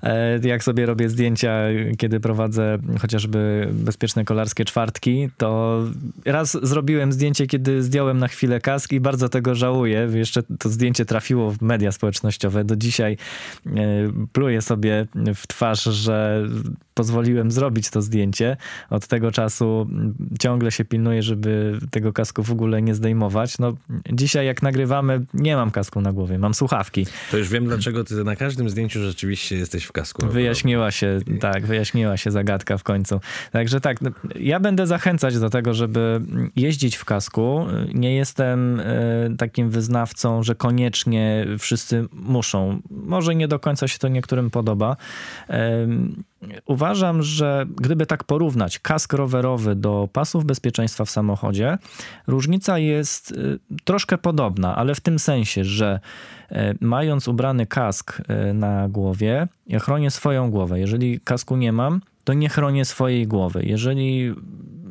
e, 0.04 0.48
jak 0.48 0.64
sobie 0.64 0.86
robię 0.86 1.10
zdjęcia, 1.10 1.54
kiedy 1.98 2.20
prowadzę 2.20 2.78
chociażby 3.02 3.70
bezpieczne 3.74 4.26
kolarskie 4.26 4.66
czwartki, 4.66 5.30
to 5.38 5.82
raz 6.26 6.58
zrobiłem 6.64 7.14
zdjęcie, 7.14 7.48
kiedy 7.48 7.84
zdjąłem 7.84 8.18
na 8.18 8.28
chwilę 8.28 8.60
kask 8.60 8.92
i 8.92 9.00
bardzo 9.00 9.30
tego 9.30 9.56
żałuję. 9.56 10.10
Jeszcze 10.14 10.44
to 10.60 10.70
zdjęcie 10.70 11.06
trafiło 11.06 11.52
w 11.52 11.62
media 11.62 11.92
społecznościowe. 11.92 12.64
Do 12.64 12.76
dzisiaj 12.76 13.18
e, 13.66 13.70
pluję 14.34 14.62
sobie 14.62 15.08
w 15.36 15.48
twarz, 15.48 15.84
że 15.84 16.48
pozwoliłem 17.01 17.51
zrobić 17.51 17.89
to 17.89 18.01
zdjęcie. 18.01 18.58
Od 18.89 19.08
tego 19.08 19.31
czasu 19.31 19.88
ciągle 20.39 20.72
się 20.72 20.86
pilnuję, 20.86 21.24
żeby 21.24 21.79
tego 21.91 22.13
kasku 22.13 22.43
w 22.43 22.51
ogóle 22.51 22.81
nie 22.81 22.96
zdejmować. 22.96 23.60
No, 23.60 23.74
dzisiaj 24.12 24.46
jak 24.46 24.62
nagrywamy, 24.62 25.25
nie 25.34 25.55
mam 25.55 25.72
kasku 25.72 26.01
na 26.01 26.13
głowie, 26.13 26.38
mam 26.38 26.53
słuchawki. 26.53 27.05
To 27.31 27.38
już 27.38 27.50
wiem, 27.50 27.65
dlaczego 27.65 28.03
ty 28.03 28.24
na 28.24 28.36
każdym 28.36 28.70
zdjęciu 28.70 29.00
rzeczywiście 29.00 29.58
jesteś 29.58 29.84
w 29.84 29.91
kasku. 29.91 30.27
Wyjaśniła 30.27 30.91
się, 30.91 31.20
tak, 31.39 31.65
wyjaśniła 31.65 32.17
się 32.17 32.31
zagadka 32.31 32.77
w 32.77 32.84
końcu. 32.84 33.20
Także 33.51 33.81
tak, 33.81 34.01
no, 34.01 34.12
ja 34.36 34.60
będę 34.60 34.88
zachęcać 34.88 35.39
do 35.39 35.50
tego, 35.50 35.74
żeby 35.74 36.22
jeździć 36.55 36.96
w 36.96 37.05
kasku. 37.05 37.65
Nie 37.93 38.15
jestem 38.15 38.79
e, 38.79 38.84
takim 39.38 39.70
wyznawcą, 39.70 40.43
że 40.43 40.55
koniecznie 40.55 41.48
wszyscy 41.60 42.05
muszą. 42.13 42.81
Może 42.91 43.36
nie 43.36 43.48
do 43.48 43.60
końca 43.60 43.88
się 43.88 44.00
to 44.00 44.08
niektórym 44.08 44.50
podoba. 44.50 44.98
Uważam, 46.65 47.24
że 47.24 47.65
gdyby 47.75 48.05
tak 48.05 48.24
porównać 48.24 48.79
kask 48.79 49.13
rowerowy 49.13 49.75
do 49.75 50.10
pasów 50.13 50.45
bezpieczeństwa 50.45 51.05
w 51.05 51.10
samochodzie, 51.10 51.77
różnica 52.27 52.77
jest 52.77 53.31
y, 53.31 53.60
troszkę 53.83 54.17
podobna, 54.17 54.75
ale 54.75 54.95
w 54.95 55.00
tym 55.00 55.19
sensie, 55.19 55.63
że 55.63 56.00
y, 56.51 56.55
mając 56.81 57.27
ubrany 57.27 57.67
kask 57.67 58.21
y, 58.50 58.53
na 58.53 58.89
głowie, 58.89 59.48
ja 59.67 59.79
chronię 59.79 60.12
swoją 60.12 60.51
głowę. 60.51 60.79
Jeżeli 60.79 61.19
kasku 61.19 61.57
nie 61.57 61.71
mam, 61.71 62.01
to 62.24 62.34
nie 62.34 62.50
chronię 62.50 62.86
swojej 62.86 63.28
głowy. 63.28 63.63
Jeżeli 63.66 64.34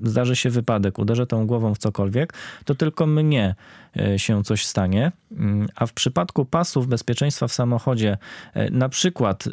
zdarzy 0.03 0.37
się 0.37 0.51
wypadek, 0.51 0.99
uderzę 0.99 1.27
tą 1.27 1.47
głową 1.47 1.75
w 1.75 1.79
cokolwiek, 1.79 2.33
to 2.65 2.75
tylko 2.75 3.07
mnie 3.07 3.55
e, 3.97 4.19
się 4.19 4.45
coś 4.45 4.67
stanie. 4.67 5.13
Mm, 5.33 5.69
a 5.75 5.87
w 5.87 5.93
przypadku 5.93 6.45
pasów 6.45 6.87
bezpieczeństwa 6.87 7.49
w 7.49 7.53
samochodzie, 7.53 8.19
e, 8.55 8.71
na 8.71 8.89
przykład 8.89 9.47
e, 9.47 9.51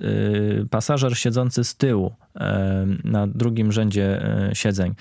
pasażer 0.65 1.17
siedzący 1.17 1.63
z 1.63 1.75
tyłu 1.75 2.15
na 3.04 3.28
drugim 3.28 3.71
rzędzie 3.71 4.21
siedzeń, 4.54 4.95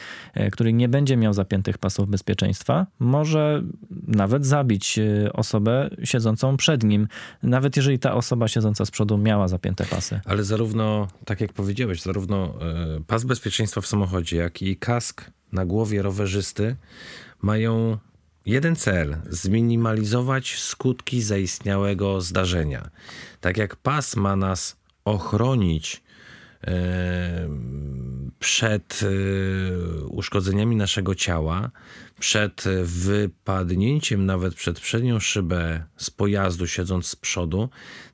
który 0.52 0.72
nie 0.72 0.88
będzie 0.88 1.16
miał 1.16 1.32
zapiętych 1.32 1.78
pasów 1.78 2.08
bezpieczeństwa, 2.08 2.86
może 2.98 3.62
nawet 4.06 4.46
zabić 4.46 4.98
osobę 5.32 5.90
siedzącą 6.04 6.56
przed 6.56 6.84
nim, 6.84 7.08
nawet 7.42 7.76
jeżeli 7.76 7.98
ta 7.98 8.14
osoba 8.14 8.48
siedząca 8.48 8.84
z 8.84 8.90
przodu 8.90 9.18
miała 9.18 9.48
zapięte 9.48 9.84
pasy. 9.84 10.20
Ale 10.24 10.44
zarówno, 10.44 11.08
tak 11.24 11.40
jak 11.40 11.52
powiedziałeś, 11.52 12.02
zarówno 12.02 12.54
pas 13.06 13.24
bezpieczeństwa 13.24 13.80
w 13.80 13.86
samochodzie, 13.86 14.36
jak 14.36 14.62
i 14.62 14.76
kask 14.76 15.30
na 15.52 15.66
głowie 15.66 16.02
rowerzysty 16.02 16.76
mają 17.42 17.98
jeden 18.46 18.76
cel: 18.76 19.16
zminimalizować 19.30 20.58
skutki 20.58 21.22
zaistniałego 21.22 22.20
zdarzenia. 22.20 22.90
Tak 23.40 23.56
jak 23.56 23.76
pas 23.76 24.16
ma 24.16 24.36
nas 24.36 24.76
ochronić 25.04 25.96
e, 25.96 26.05
przed 28.38 29.00
e, 29.02 30.04
uszkodzeniami 30.04 30.76
naszego 30.76 31.14
ciała, 31.14 31.70
przed 32.18 32.64
wypadnięciem 32.82 34.26
nawet 34.26 34.54
przed 34.54 34.80
przednią 34.80 35.20
szybę 35.20 35.84
z 35.96 36.10
pojazdu, 36.10 36.66
siedząc 36.66 37.06
z 37.06 37.16
przodu, 37.16 37.68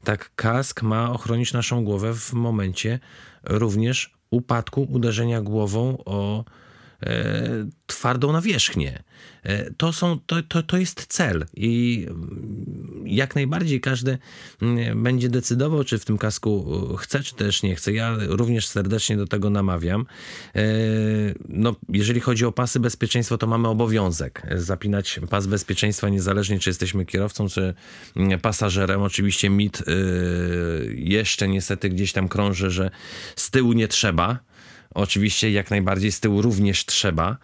tak 0.05 0.31
kask 0.37 0.83
ma 0.83 1.13
ochronić 1.13 1.53
naszą 1.53 1.85
głowę 1.85 2.15
w 2.15 2.33
momencie 2.33 2.99
również 3.45 4.15
upadku, 4.31 4.83
uderzenia 4.91 5.41
głową 5.41 5.99
o 6.05 6.45
E, 7.07 7.69
twardą 7.87 8.33
nawierzchnię. 8.33 9.03
E, 9.43 9.71
to, 9.71 9.93
są, 9.93 10.19
to, 10.27 10.43
to, 10.43 10.63
to 10.63 10.77
jest 10.77 11.07
cel 11.07 11.47
i 11.55 12.07
jak 13.07 13.35
najbardziej 13.35 13.81
każdy 13.81 14.19
mm, 14.62 15.03
będzie 15.03 15.29
decydował, 15.29 15.85
czy 15.85 15.99
w 15.99 16.05
tym 16.05 16.19
kasku 16.19 16.67
e, 16.95 16.97
chce, 16.97 17.23
czy 17.23 17.35
też 17.35 17.62
nie 17.62 17.75
chce. 17.75 17.93
Ja 17.93 18.17
również 18.19 18.67
serdecznie 18.67 19.17
do 19.17 19.27
tego 19.27 19.51
namawiam. 19.51 20.07
No, 21.49 21.77
jeżeli 21.88 22.21
chodzi 22.21 22.45
o 22.45 22.53
pasy 22.53 22.81
bezpieczeństwa, 22.81 23.38
to 23.38 23.47
mamy 23.47 23.69
obowiązek 23.69 24.43
zapinać 24.57 25.21
pas 25.31 25.47
bezpieczeństwa, 25.47 26.09
niezależnie 26.09 26.59
czy 26.59 26.71
jesteśmy 26.71 27.07
kierowcą, 27.07 27.49
czy 27.49 27.75
mm, 28.17 28.41
pasażerem. 28.41 29.03
Oczywiście 29.03 29.51
mit 29.51 29.83
jeszcze 30.95 31.49
niestety 31.49 31.88
gdzieś 31.88 32.12
tam 32.12 32.29
krąży, 32.29 32.71
że 32.71 32.91
z 33.37 33.51
tyłu 33.51 33.73
nie 33.73 33.88
trzeba 33.88 34.38
Oczywiście 34.95 35.51
jak 35.51 35.71
najbardziej 35.71 36.12
z 36.12 36.21
tyłu 36.21 36.43
również 36.43 36.87
trzeba, 36.87 37.31
e, 37.31 37.37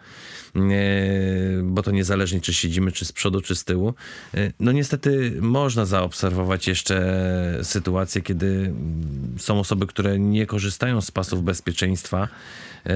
bo 1.63 1.83
to 1.83 1.91
niezależnie 1.91 2.41
czy 2.41 2.53
siedzimy, 2.53 2.91
czy 2.91 3.05
z 3.05 3.11
przodu, 3.11 3.41
czy 3.41 3.55
z 3.55 3.63
tyłu. 3.63 3.93
E, 4.33 4.51
no 4.59 4.71
niestety 4.71 5.37
można 5.41 5.85
zaobserwować 5.85 6.67
jeszcze 6.67 7.59
sytuacje, 7.63 8.21
kiedy 8.21 8.73
są 9.37 9.59
osoby, 9.59 9.87
które 9.87 10.19
nie 10.19 10.45
korzystają 10.45 11.01
z 11.01 11.11
pasów 11.11 11.43
bezpieczeństwa, 11.43 12.27
e, 12.85 12.95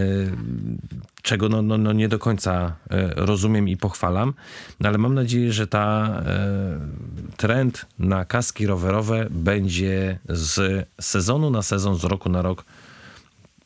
czego 1.22 1.50
no, 1.50 1.62
no, 1.62 1.78
no 1.78 1.94
nie 1.94 2.10
do 2.10 2.20
końca 2.20 2.76
rozumiem 3.16 3.68
i 3.68 3.78
pochwalam, 3.78 4.34
no 4.80 4.90
ale 4.90 4.98
mam 4.98 5.14
nadzieję, 5.14 5.54
że 5.54 5.68
ta 5.68 6.24
trend 7.38 7.86
na 8.00 8.26
kaski 8.26 8.68
rowerowe 8.68 9.28
będzie 9.30 10.20
z 10.30 10.88
sezonu 11.02 11.50
na 11.50 11.62
sezon, 11.62 11.96
z 11.96 12.04
roku 12.04 12.30
na 12.30 12.42
rok 12.42 12.66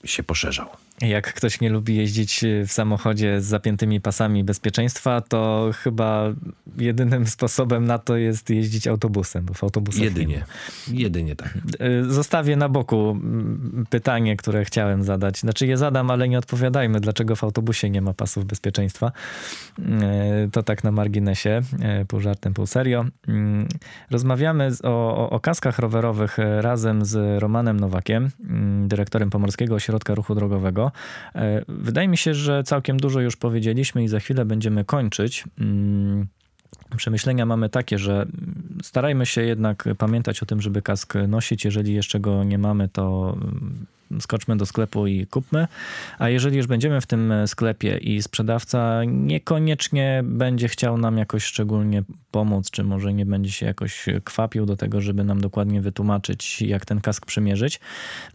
się 0.05 0.23
poszerzał. 0.23 0.86
Jak 1.01 1.33
ktoś 1.33 1.61
nie 1.61 1.69
lubi 1.69 1.95
jeździć 1.95 2.45
w 2.67 2.71
samochodzie 2.71 3.41
z 3.41 3.45
zapiętymi 3.45 4.01
pasami 4.01 4.43
bezpieczeństwa, 4.43 5.21
to 5.21 5.69
chyba 5.83 6.33
jedynym 6.77 7.27
sposobem 7.37 7.85
na 7.85 7.99
to 7.99 8.17
jest 8.17 8.49
jeździć 8.49 8.87
autobusem, 8.87 9.45
bo 9.45 9.53
w 9.53 9.63
autobusach 9.63 10.03
Jedynie. 10.03 10.45
Jedynie 10.91 11.35
tak. 11.35 11.57
Y, 11.81 12.13
zostawię 12.13 12.55
na 12.55 12.69
boku 12.69 13.09
mm, 13.09 13.85
pytanie, 13.89 14.37
które 14.37 14.65
chciałem 14.65 15.03
zadać. 15.03 15.39
Znaczy 15.39 15.67
je 15.67 15.77
zadam, 15.77 16.11
ale 16.11 16.29
nie 16.29 16.37
odpowiadajmy, 16.37 16.99
dlaczego 16.99 17.35
w 17.35 17.43
autobusie 17.43 17.89
nie 17.89 18.01
ma 18.01 18.13
pasów 18.13 18.45
bezpieczeństwa. 18.45 19.11
Y, 19.79 19.83
to 20.51 20.63
tak 20.63 20.83
na 20.83 20.91
marginesie, 20.91 21.61
pół 22.07 22.19
żartem, 22.19 22.53
pół 22.53 22.65
serio. 22.65 23.05
Rozmawiamy 24.11 24.69
o, 24.83 25.29
o 25.29 25.39
kaskach 25.39 25.79
rowerowych 25.79 26.37
razem 26.61 27.05
z 27.05 27.41
Romanem 27.41 27.79
Nowakiem, 27.79 28.29
dyrektorem 28.87 29.29
Pomorskiego 29.29 29.75
Ośrodka 29.75 30.15
Ruchu 30.15 30.35
Drogowego. 30.35 30.86
E, 31.35 31.61
wydaje 31.67 32.07
mi 32.07 32.17
się, 32.17 32.33
że 32.33 32.63
całkiem 32.63 32.97
dużo 32.97 33.19
już 33.19 33.35
powiedzieliśmy 33.35 34.03
i 34.03 34.07
za 34.07 34.19
chwilę 34.19 34.45
będziemy 34.45 34.85
kończyć. 34.85 35.43
Mm, 35.59 36.27
przemyślenia 36.97 37.45
mamy 37.45 37.69
takie, 37.69 37.99
że 37.99 38.25
starajmy 38.83 39.25
się 39.25 39.41
jednak 39.41 39.85
pamiętać 39.97 40.43
o 40.43 40.45
tym, 40.45 40.61
żeby 40.61 40.81
kask 40.81 41.13
nosić. 41.27 41.65
Jeżeli 41.65 41.93
jeszcze 41.93 42.19
go 42.19 42.43
nie 42.43 42.57
mamy, 42.57 42.89
to 42.89 43.37
skoczmy 44.19 44.57
do 44.57 44.65
sklepu 44.65 45.07
i 45.07 45.27
kupmy. 45.27 45.67
A 46.19 46.29
jeżeli 46.29 46.57
już 46.57 46.67
będziemy 46.67 47.01
w 47.01 47.07
tym 47.07 47.33
sklepie 47.45 47.97
i 47.97 48.21
sprzedawca 48.21 49.01
niekoniecznie 49.05 50.21
będzie 50.25 50.67
chciał 50.67 50.97
nam 50.97 51.17
jakoś 51.17 51.43
szczególnie 51.43 52.03
pomóc, 52.31 52.71
czy 52.71 52.83
może 52.83 53.13
nie 53.13 53.25
będzie 53.25 53.51
się 53.51 53.65
jakoś 53.65 54.05
kwapił 54.23 54.65
do 54.65 54.75
tego, 54.75 55.01
żeby 55.01 55.23
nam 55.23 55.41
dokładnie 55.41 55.81
wytłumaczyć, 55.81 56.61
jak 56.61 56.85
ten 56.85 57.01
kask 57.01 57.25
przymierzyć, 57.25 57.79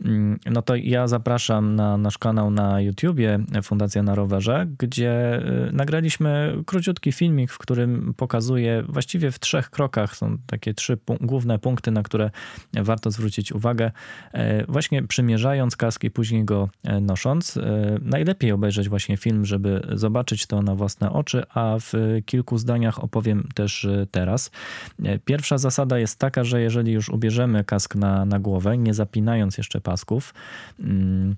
mm, 0.04 0.38
no 0.46 0.62
to 0.62 0.76
ja 0.76 1.08
zapraszam 1.08 1.76
na 1.76 1.96
nasz 1.96 2.18
kanał 2.18 2.50
na 2.50 2.80
YouTubie 2.80 3.38
Fundacja 3.62 4.02
na 4.02 4.14
Rowerze, 4.14 4.66
gdzie 4.78 5.42
y, 5.68 5.72
nagraliśmy 5.72 6.56
króciutki 6.66 7.12
filmik, 7.12 7.52
w 7.52 7.58
którym 7.58 8.14
pokazuję 8.16 8.82
właściwie 8.88 9.30
w 9.30 9.38
trzech 9.38 9.70
krokach, 9.70 10.16
są 10.16 10.37
takie 10.46 10.74
trzy 10.74 10.98
główne 11.20 11.58
punkty, 11.58 11.90
na 11.90 12.02
które 12.02 12.30
warto 12.72 13.11
zwrócić 13.11 13.52
uwagę, 13.52 13.90
e, 14.32 14.66
właśnie 14.66 15.02
przymierzając 15.02 15.62
kask 15.70 16.05
i 16.05 16.11
później 16.11 16.44
go 16.44 16.68
e, 16.85 17.01
nosząc. 17.01 17.57
E, 17.57 17.98
najlepiej 18.03 18.53
obejrzeć 18.53 18.88
właśnie 18.88 19.16
film, 19.16 19.44
żeby 19.44 19.87
zobaczyć 19.92 20.46
to 20.46 20.62
na 20.62 20.75
własne 20.75 21.12
oczy, 21.12 21.42
a 21.55 21.77
w 21.81 21.92
kilku 22.27 22.59
zdaniach 22.59 23.05
opowiem 23.05 23.48
też 23.55 23.88
teraz. 24.11 24.51
Pierwsza 25.25 25.59
zasada 25.59 25.98
jest 25.98 26.18
taka, 26.18 26.44
że 26.44 26.62
jeżeli 26.62 26.92
już 26.92 27.09
ubierzemy 27.09 27.64
kask 27.64 27.94
na, 27.94 28.25
na 28.25 28.38
głowę, 28.38 28.79
nie 28.79 28.94
zapinając 28.94 29.59
jeszcze 29.59 29.81
pasków, 29.81 30.35
mm, 30.81 31.37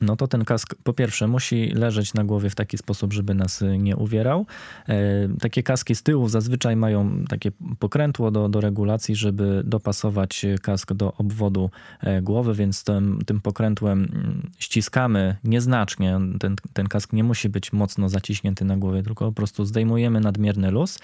no 0.00 0.16
to 0.16 0.28
ten 0.28 0.44
kask 0.44 0.74
po 0.84 0.92
pierwsze 0.92 1.26
musi 1.26 1.66
leżeć 1.66 2.14
na 2.14 2.24
głowie 2.24 2.50
w 2.50 2.54
taki 2.54 2.78
sposób, 2.78 3.12
żeby 3.12 3.34
nas 3.34 3.64
nie 3.78 3.96
uwierał. 3.96 4.46
E, 4.88 4.94
takie 5.40 5.62
kaski 5.62 5.94
z 5.94 6.02
tyłu 6.02 6.28
zazwyczaj 6.28 6.76
mają 6.76 7.24
takie 7.28 7.52
pokrętło 7.78 8.30
do, 8.30 8.48
do 8.48 8.60
regulacji, 8.60 9.16
żeby 9.16 9.62
dopasować 9.64 10.46
kask 10.62 10.92
do 10.92 11.12
obwodu 11.14 11.70
e, 12.00 12.22
głowy, 12.22 12.54
więc 12.54 12.84
tym, 12.84 13.18
tym 13.26 13.40
pokrętłem 13.40 13.98
mm, 13.98 14.50
ściskamy 14.58 15.36
nieznacznie. 15.44 16.20
Ten, 16.40 16.56
ten 16.72 16.86
kask 16.86 17.12
nie 17.12 17.24
musi 17.24 17.48
być 17.48 17.72
mocno 17.72 18.08
zaciśnięty 18.08 18.64
na 18.64 18.76
głowie, 18.76 19.02
tylko 19.02 19.24
po 19.24 19.32
prostu 19.32 19.64
zdejmujemy 19.64 20.20
nadmierny 20.20 20.70
luz. 20.70 20.98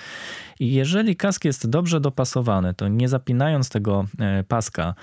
I 0.61 0.73
jeżeli 0.73 1.17
kask 1.17 1.45
jest 1.45 1.71
dobrze 1.71 2.01
dopasowany, 2.01 2.75
to 2.75 2.89
nie 2.89 3.09
zapinając 3.09 3.69
tego 3.69 4.07
e, 4.19 4.45
paska, 4.45 4.95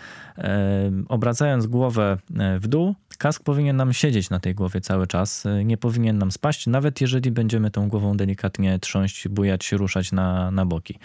obracając 1.10 1.68
głowę 1.68 2.18
w 2.60 2.68
dół, 2.68 2.96
Kask 3.24 3.44
powinien 3.44 3.76
nam 3.76 3.94
siedzieć 3.94 4.30
na 4.30 4.40
tej 4.40 4.56
głowie 4.56 4.82
cały 4.82 5.08
czas, 5.08 5.46
y, 5.46 5.66
nie 5.66 5.78
powinien 5.78 6.18
nam 6.18 6.32
spaść, 6.32 6.68
nawet 6.68 7.02
jeżeli 7.02 7.32
będziemy 7.32 7.72
tą 7.72 7.90
głową 7.90 8.18
delikatnie 8.18 8.80
trząść, 8.80 9.28
bujać, 9.28 9.72
ruszać 9.72 10.12
na, 10.12 10.52
na 10.52 10.66
boki. 10.66 11.00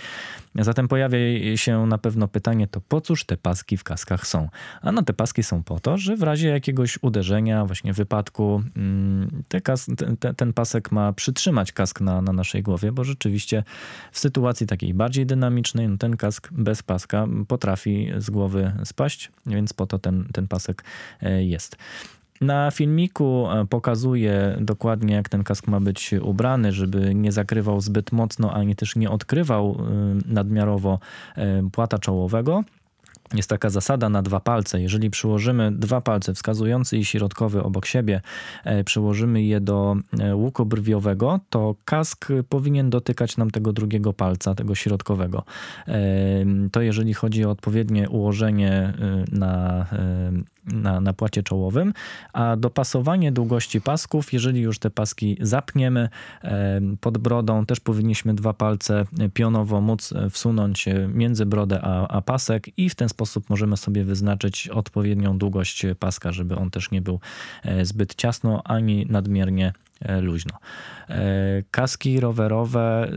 Zatem 0.54 0.88
pojawia 0.88 1.18
się 1.56 1.86
na 1.86 1.98
pewno 1.98 2.28
pytanie, 2.28 2.66
to 2.66 2.80
po 2.80 3.00
cóż 3.00 3.24
te 3.24 3.36
paski 3.36 3.76
w 3.76 3.84
kaskach 3.84 4.26
są? 4.26 4.48
A 4.82 4.92
no 4.92 5.02
te 5.02 5.12
paski 5.12 5.42
są 5.42 5.62
po 5.62 5.80
to, 5.80 5.98
że 5.98 6.16
w 6.16 6.22
razie 6.22 6.48
jakiegoś 6.48 6.98
uderzenia, 7.02 7.64
właśnie 7.64 7.92
wypadku, 7.92 8.62
mm, 8.76 9.42
te 9.48 9.60
kas, 9.60 9.86
te, 10.20 10.34
ten 10.34 10.52
pasek 10.52 10.92
ma 10.92 11.12
przytrzymać 11.12 11.72
kask 11.72 12.00
na, 12.00 12.22
na 12.22 12.32
naszej 12.32 12.62
głowie, 12.62 12.92
bo 12.92 13.04
rzeczywiście 13.04 13.64
w 14.12 14.18
sytuacji 14.18 14.66
takiej 14.66 14.94
bardziej 14.94 15.26
dynamicznej, 15.26 15.88
no 15.88 15.96
ten 15.96 16.16
kask 16.16 16.48
bez 16.52 16.82
paska 16.82 17.26
potrafi 17.48 18.10
z 18.16 18.30
głowy 18.30 18.72
spaść, 18.84 19.30
więc 19.46 19.72
po 19.72 19.86
to 19.86 19.98
ten, 19.98 20.28
ten 20.32 20.48
pasek 20.48 20.84
e, 21.22 21.44
jest. 21.44 21.76
Na 22.40 22.70
filmiku 22.70 23.46
e, 23.50 23.66
pokazuje 23.66 24.56
dokładnie, 24.60 25.14
jak 25.14 25.28
ten 25.28 25.44
kask 25.44 25.68
ma 25.68 25.80
być 25.80 26.14
ubrany, 26.22 26.72
żeby 26.72 27.14
nie 27.14 27.32
zakrywał 27.32 27.80
zbyt 27.80 28.12
mocno, 28.12 28.52
ani 28.52 28.76
też 28.76 28.96
nie 28.96 29.10
odkrywał 29.10 29.70
e, 29.70 30.32
nadmiarowo 30.32 30.98
e, 31.36 31.70
płata 31.72 31.98
czołowego. 31.98 32.64
Jest 33.34 33.48
taka 33.48 33.70
zasada 33.70 34.08
na 34.08 34.22
dwa 34.22 34.40
palce. 34.40 34.80
Jeżeli 34.80 35.10
przyłożymy 35.10 35.72
dwa 35.72 36.00
palce, 36.00 36.34
wskazujący 36.34 36.98
i 36.98 37.04
środkowy 37.04 37.62
obok 37.62 37.86
siebie, 37.86 38.20
przyłożymy 38.84 39.42
je 39.42 39.60
do 39.60 39.96
łuku 40.34 40.66
brwiowego, 40.66 41.40
to 41.50 41.74
kask 41.84 42.28
powinien 42.48 42.90
dotykać 42.90 43.36
nam 43.36 43.50
tego 43.50 43.72
drugiego 43.72 44.12
palca, 44.12 44.54
tego 44.54 44.74
środkowego. 44.74 45.42
To 46.72 46.80
jeżeli 46.80 47.14
chodzi 47.14 47.44
o 47.44 47.50
odpowiednie 47.50 48.08
ułożenie 48.08 48.92
na 49.32 49.86
na, 50.72 51.00
na 51.00 51.12
płacie 51.12 51.42
czołowym, 51.42 51.92
a 52.32 52.56
dopasowanie 52.56 53.32
długości 53.32 53.80
pasków, 53.80 54.32
jeżeli 54.32 54.60
już 54.60 54.78
te 54.78 54.90
paski 54.90 55.36
zapniemy 55.40 56.08
pod 57.00 57.18
brodą, 57.18 57.66
też 57.66 57.80
powinniśmy 57.80 58.34
dwa 58.34 58.52
palce 58.52 59.04
pionowo 59.34 59.80
móc 59.80 60.14
wsunąć 60.30 60.86
między 61.08 61.46
brodę 61.46 61.80
a, 61.82 62.08
a 62.08 62.22
pasek 62.22 62.78
i 62.78 62.90
w 62.90 62.94
ten 62.94 63.08
sposób 63.08 63.50
możemy 63.50 63.76
sobie 63.76 64.04
wyznaczyć 64.04 64.68
odpowiednią 64.68 65.38
długość 65.38 65.86
paska, 65.98 66.32
żeby 66.32 66.56
on 66.56 66.70
też 66.70 66.90
nie 66.90 67.02
był 67.02 67.20
e, 67.64 67.84
zbyt 67.84 68.14
ciasno 68.14 68.62
ani 68.64 69.06
nadmiernie 69.08 69.72
E, 69.87 69.87
luźno. 70.20 70.58
E, 71.08 71.62
kaski 71.70 72.20
rowerowe 72.20 73.10
e, 73.12 73.16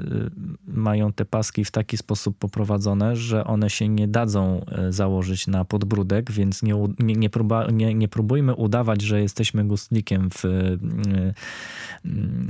mają 0.68 1.14
te 1.14 1.26
paski 1.26 1.66
w 1.66 1.72
taki 1.72 1.98
sposób 1.98 2.38
poprowadzone, 2.38 3.16
że 3.16 3.44
one 3.44 3.70
się 3.70 3.88
nie 3.88 4.08
dadzą 4.08 4.66
założyć 4.90 5.48
na 5.48 5.66
podbródek, 5.66 6.32
więc 6.32 6.64
nie, 6.64 6.88
nie, 7.00 7.30
próba, 7.30 7.68
nie, 7.72 7.94
nie 7.94 8.08
próbujmy 8.08 8.56
udawać, 8.56 9.02
że 9.02 9.22
jesteśmy 9.22 9.66
gustlikiem 9.66 10.30
w, 10.30 10.44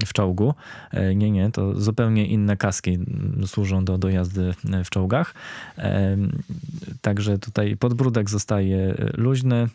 w 0.05 0.13
czołgu. 0.13 0.53
Nie, 1.15 1.31
nie, 1.31 1.51
to 1.51 1.81
zupełnie 1.81 2.25
inne 2.25 2.57
kaski 2.57 2.99
służą 3.45 3.85
do, 3.85 3.97
do 3.97 4.09
jazdy 4.09 4.53
w 4.85 4.89
czołgach. 4.89 5.33
Także 7.01 7.37
tutaj 7.37 7.77
podbródek 7.77 8.29
zostaje 8.29 8.95
luźny. 9.17 9.67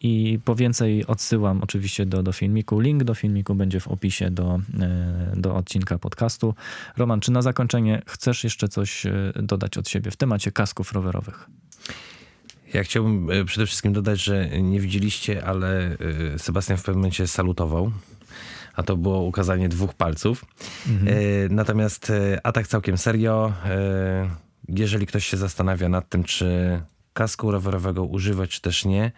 I 0.00 0.38
po 0.44 0.54
więcej 0.54 1.06
odsyłam 1.06 1.62
oczywiście 1.62 2.06
do, 2.06 2.22
do 2.22 2.32
filmiku. 2.32 2.80
Link 2.80 3.04
do 3.04 3.14
filmiku 3.14 3.54
będzie 3.54 3.80
w 3.80 3.88
opisie 3.88 4.30
do, 4.30 4.60
e, 4.80 5.32
do 5.36 5.56
odcinka 5.56 5.98
podcastu. 5.98 6.54
Roman, 6.96 7.20
czy 7.20 7.32
na 7.32 7.42
zakończenie 7.42 8.02
chcesz 8.06 8.44
jeszcze 8.44 8.68
coś 8.68 9.06
e, 9.06 9.32
dodać 9.42 9.78
od 9.78 9.88
siebie 9.88 10.10
w 10.10 10.16
temacie 10.16 10.52
kasków 10.52 10.92
rowerowych? 10.92 11.48
Ja 12.74 12.82
chciałbym 12.82 13.30
e, 13.30 13.44
przede 13.44 13.66
wszystkim 13.66 13.92
dodać, 13.92 14.24
że 14.24 14.62
nie 14.62 14.80
widzieliście, 14.80 15.44
ale 15.44 15.96
Sebastian 16.36 16.76
w 16.76 16.82
pewnym 16.82 17.00
momencie 17.00 17.26
salutował 17.26 17.92
a 18.74 18.82
to 18.82 18.96
było 18.96 19.22
ukazanie 19.22 19.68
dwóch 19.68 19.94
palców. 19.94 20.44
Mhm. 20.88 21.54
Natomiast, 21.54 22.12
a 22.42 22.52
tak 22.52 22.68
całkiem 22.68 22.98
serio, 22.98 23.52
jeżeli 24.68 25.06
ktoś 25.06 25.26
się 25.26 25.36
zastanawia 25.36 25.88
nad 25.88 26.08
tym, 26.08 26.24
czy 26.24 26.80
kasku 27.12 27.50
rowerowego 27.50 28.04
używać, 28.04 28.50
czy 28.50 28.60
też 28.60 28.84
nie, 28.84 29.12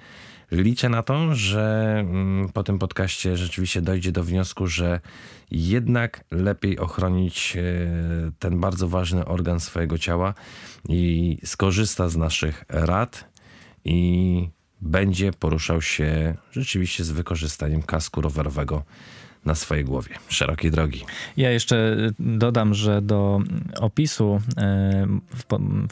Liczę 0.52 0.88
na 0.88 1.02
to, 1.02 1.34
że 1.34 1.96
mm, 2.00 2.48
po 2.48 2.62
tym 2.62 2.78
podcaście 2.78 3.36
rzeczywiście 3.36 3.82
dojdzie 3.82 4.12
do 4.12 4.24
wniosku, 4.24 4.66
że 4.66 5.00
jednak 5.50 6.24
lepiej 6.30 6.78
ochronić 6.78 7.56
e, 7.56 7.62
ten 8.38 8.60
bardzo 8.60 8.88
ważny 8.88 9.24
organ 9.24 9.60
swojego 9.60 9.98
ciała 9.98 10.34
i 10.88 11.38
skorzysta 11.44 12.08
z 12.08 12.16
naszych 12.16 12.64
rad 12.68 13.24
i 13.84 14.48
będzie 14.80 15.32
poruszał 15.32 15.82
się 15.82 16.34
rzeczywiście 16.50 17.04
z 17.04 17.10
wykorzystaniem 17.10 17.82
kasku 17.82 18.20
rowerowego 18.20 18.84
na 19.44 19.55
swojej 19.55 19.85
głowie. 19.85 20.14
Szerokiej 20.28 20.70
drogi. 20.70 21.05
Ja 21.37 21.50
jeszcze 21.50 21.96
dodam, 22.18 22.74
że 22.74 23.02
do 23.02 23.40
opisu 23.81 24.40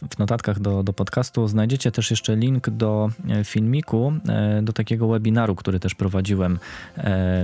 w 0.08 0.18
notatkach 0.18 0.60
do, 0.60 0.82
do 0.82 0.92
podcastu 0.92 1.48
znajdziecie 1.48 1.92
też 1.92 2.10
jeszcze 2.10 2.36
link 2.36 2.70
do 2.70 3.10
filmiku, 3.44 4.12
do 4.62 4.72
takiego 4.72 5.08
webinaru, 5.08 5.54
który 5.54 5.80
też 5.80 5.94
prowadziłem 5.94 6.58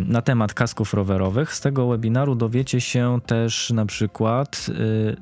na 0.01 0.23
temat 0.23 0.55
kasków 0.55 0.95
rowerowych. 0.95 1.55
Z 1.55 1.61
tego 1.61 1.89
webinaru 1.89 2.35
dowiecie 2.35 2.81
się 2.81 3.19
też 3.27 3.71
na 3.71 3.87
przykład, 3.87 4.67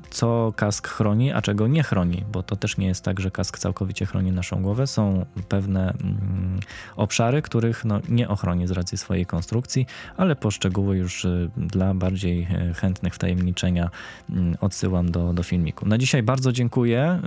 co 0.09 0.53
kask 0.55 0.87
chroni, 0.87 1.31
a 1.31 1.41
czego 1.41 1.67
nie 1.67 1.83
chroni, 1.83 2.23
bo 2.31 2.43
to 2.43 2.55
też 2.55 2.77
nie 2.77 2.87
jest 2.87 3.03
tak, 3.03 3.19
że 3.19 3.31
kask 3.31 3.59
całkowicie 3.59 4.05
chroni 4.05 4.31
naszą 4.31 4.61
głowę. 4.61 4.87
Są 4.87 5.25
pewne 5.49 5.89
mm, 5.89 6.59
obszary, 6.95 7.41
których 7.41 7.85
no, 7.85 7.99
nie 8.09 8.29
ochroni 8.29 8.67
z 8.67 8.71
racji 8.71 8.97
swojej 8.97 9.25
konstrukcji, 9.25 9.85
ale 10.17 10.35
poszczegóły 10.75 10.97
już 10.97 11.25
y, 11.25 11.49
dla 11.57 11.93
bardziej 11.93 12.47
e, 12.51 12.73
chętnych 12.73 13.15
wtajemniczenia 13.15 13.89
mm, 14.29 14.55
odsyłam 14.61 15.11
do, 15.11 15.33
do 15.33 15.43
filmiku. 15.43 15.87
Na 15.87 15.97
dzisiaj 15.97 16.23
bardzo 16.23 16.51
dziękuję 16.51 17.19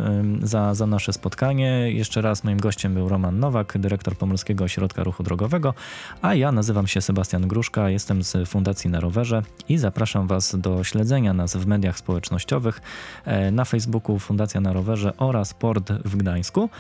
za, 0.42 0.74
za 0.74 0.86
nasze 0.86 1.12
spotkanie. 1.12 1.92
Jeszcze 1.92 2.22
raz 2.22 2.44
moim 2.44 2.58
gościem 2.58 2.94
był 2.94 3.08
Roman 3.08 3.38
Nowak, 3.38 3.78
dyrektor 3.78 4.16
Pomorskiego 4.16 4.64
Ośrodka 4.64 5.04
Ruchu 5.04 5.22
Drogowego, 5.22 5.74
a 6.22 6.34
ja 6.34 6.52
nazywam 6.52 6.86
się 6.86 7.00
Sebastian 7.00 7.48
Gruszka, 7.48 7.90
jestem 7.90 8.22
z 8.22 8.48
Fundacji 8.48 8.90
na 8.90 9.00
Rowerze 9.00 9.42
i 9.68 9.78
zapraszam 9.78 10.26
Was 10.26 10.56
do 10.56 10.84
śledzenia 10.84 11.34
nas 11.34 11.56
w 11.56 11.66
mediach 11.66 11.98
społecznościowych 11.98 12.80
e, 13.24 13.50
na 13.50 13.64
Facebooku 13.64 14.18
Fundacja 14.18 14.60
na 14.60 14.72
Rowerze 14.72 15.12
oraz 15.16 15.54
Port 15.54 15.92
w 15.92 16.16
Gdańsku. 16.16 16.70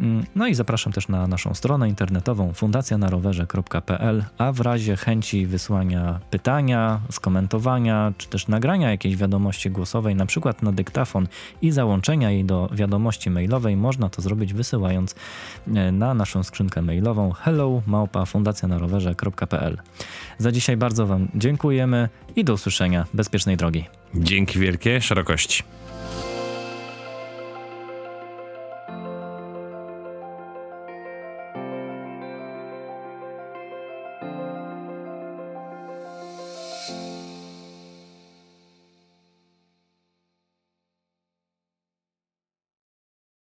Mm, 0.00 0.24
no 0.34 0.46
i 0.46 0.54
zapraszam 0.54 0.92
też 0.92 1.08
na 1.08 1.26
naszą 1.26 1.54
stronę 1.54 1.88
internetową 1.88 2.52
fundacjanarowerze.pl, 2.52 4.24
a 4.38 4.52
w 4.52 4.60
razie 4.60 4.96
chęci 4.96 5.46
wysłania 5.46 6.15
pytania, 6.30 7.00
skomentowania, 7.10 8.12
czy 8.18 8.28
też 8.28 8.48
nagrania 8.48 8.90
jakiejś 8.90 9.16
wiadomości 9.16 9.70
głosowej, 9.70 10.14
na 10.14 10.26
przykład 10.26 10.62
na 10.62 10.72
dyktafon 10.72 11.26
i 11.62 11.70
załączenia 11.70 12.30
jej 12.30 12.44
do 12.44 12.68
wiadomości 12.72 13.30
mailowej, 13.30 13.76
można 13.76 14.08
to 14.08 14.22
zrobić 14.22 14.54
wysyłając 14.54 15.14
e, 15.74 15.92
na 15.92 16.14
naszą 16.14 16.42
skrzynkę 16.42 16.82
mailową 16.82 17.32
hello. 17.32 17.82
Za 20.38 20.52
dzisiaj 20.52 20.76
bardzo 20.76 21.06
Wam 21.06 21.28
dziękujemy 21.34 22.08
i 22.36 22.44
do 22.44 22.52
usłyszenia. 22.52 23.06
Bezpiecznej 23.14 23.56
drogi. 23.56 23.84
Dzięki 24.14 24.58
wielkie, 24.58 25.00
szerokości. 25.00 25.62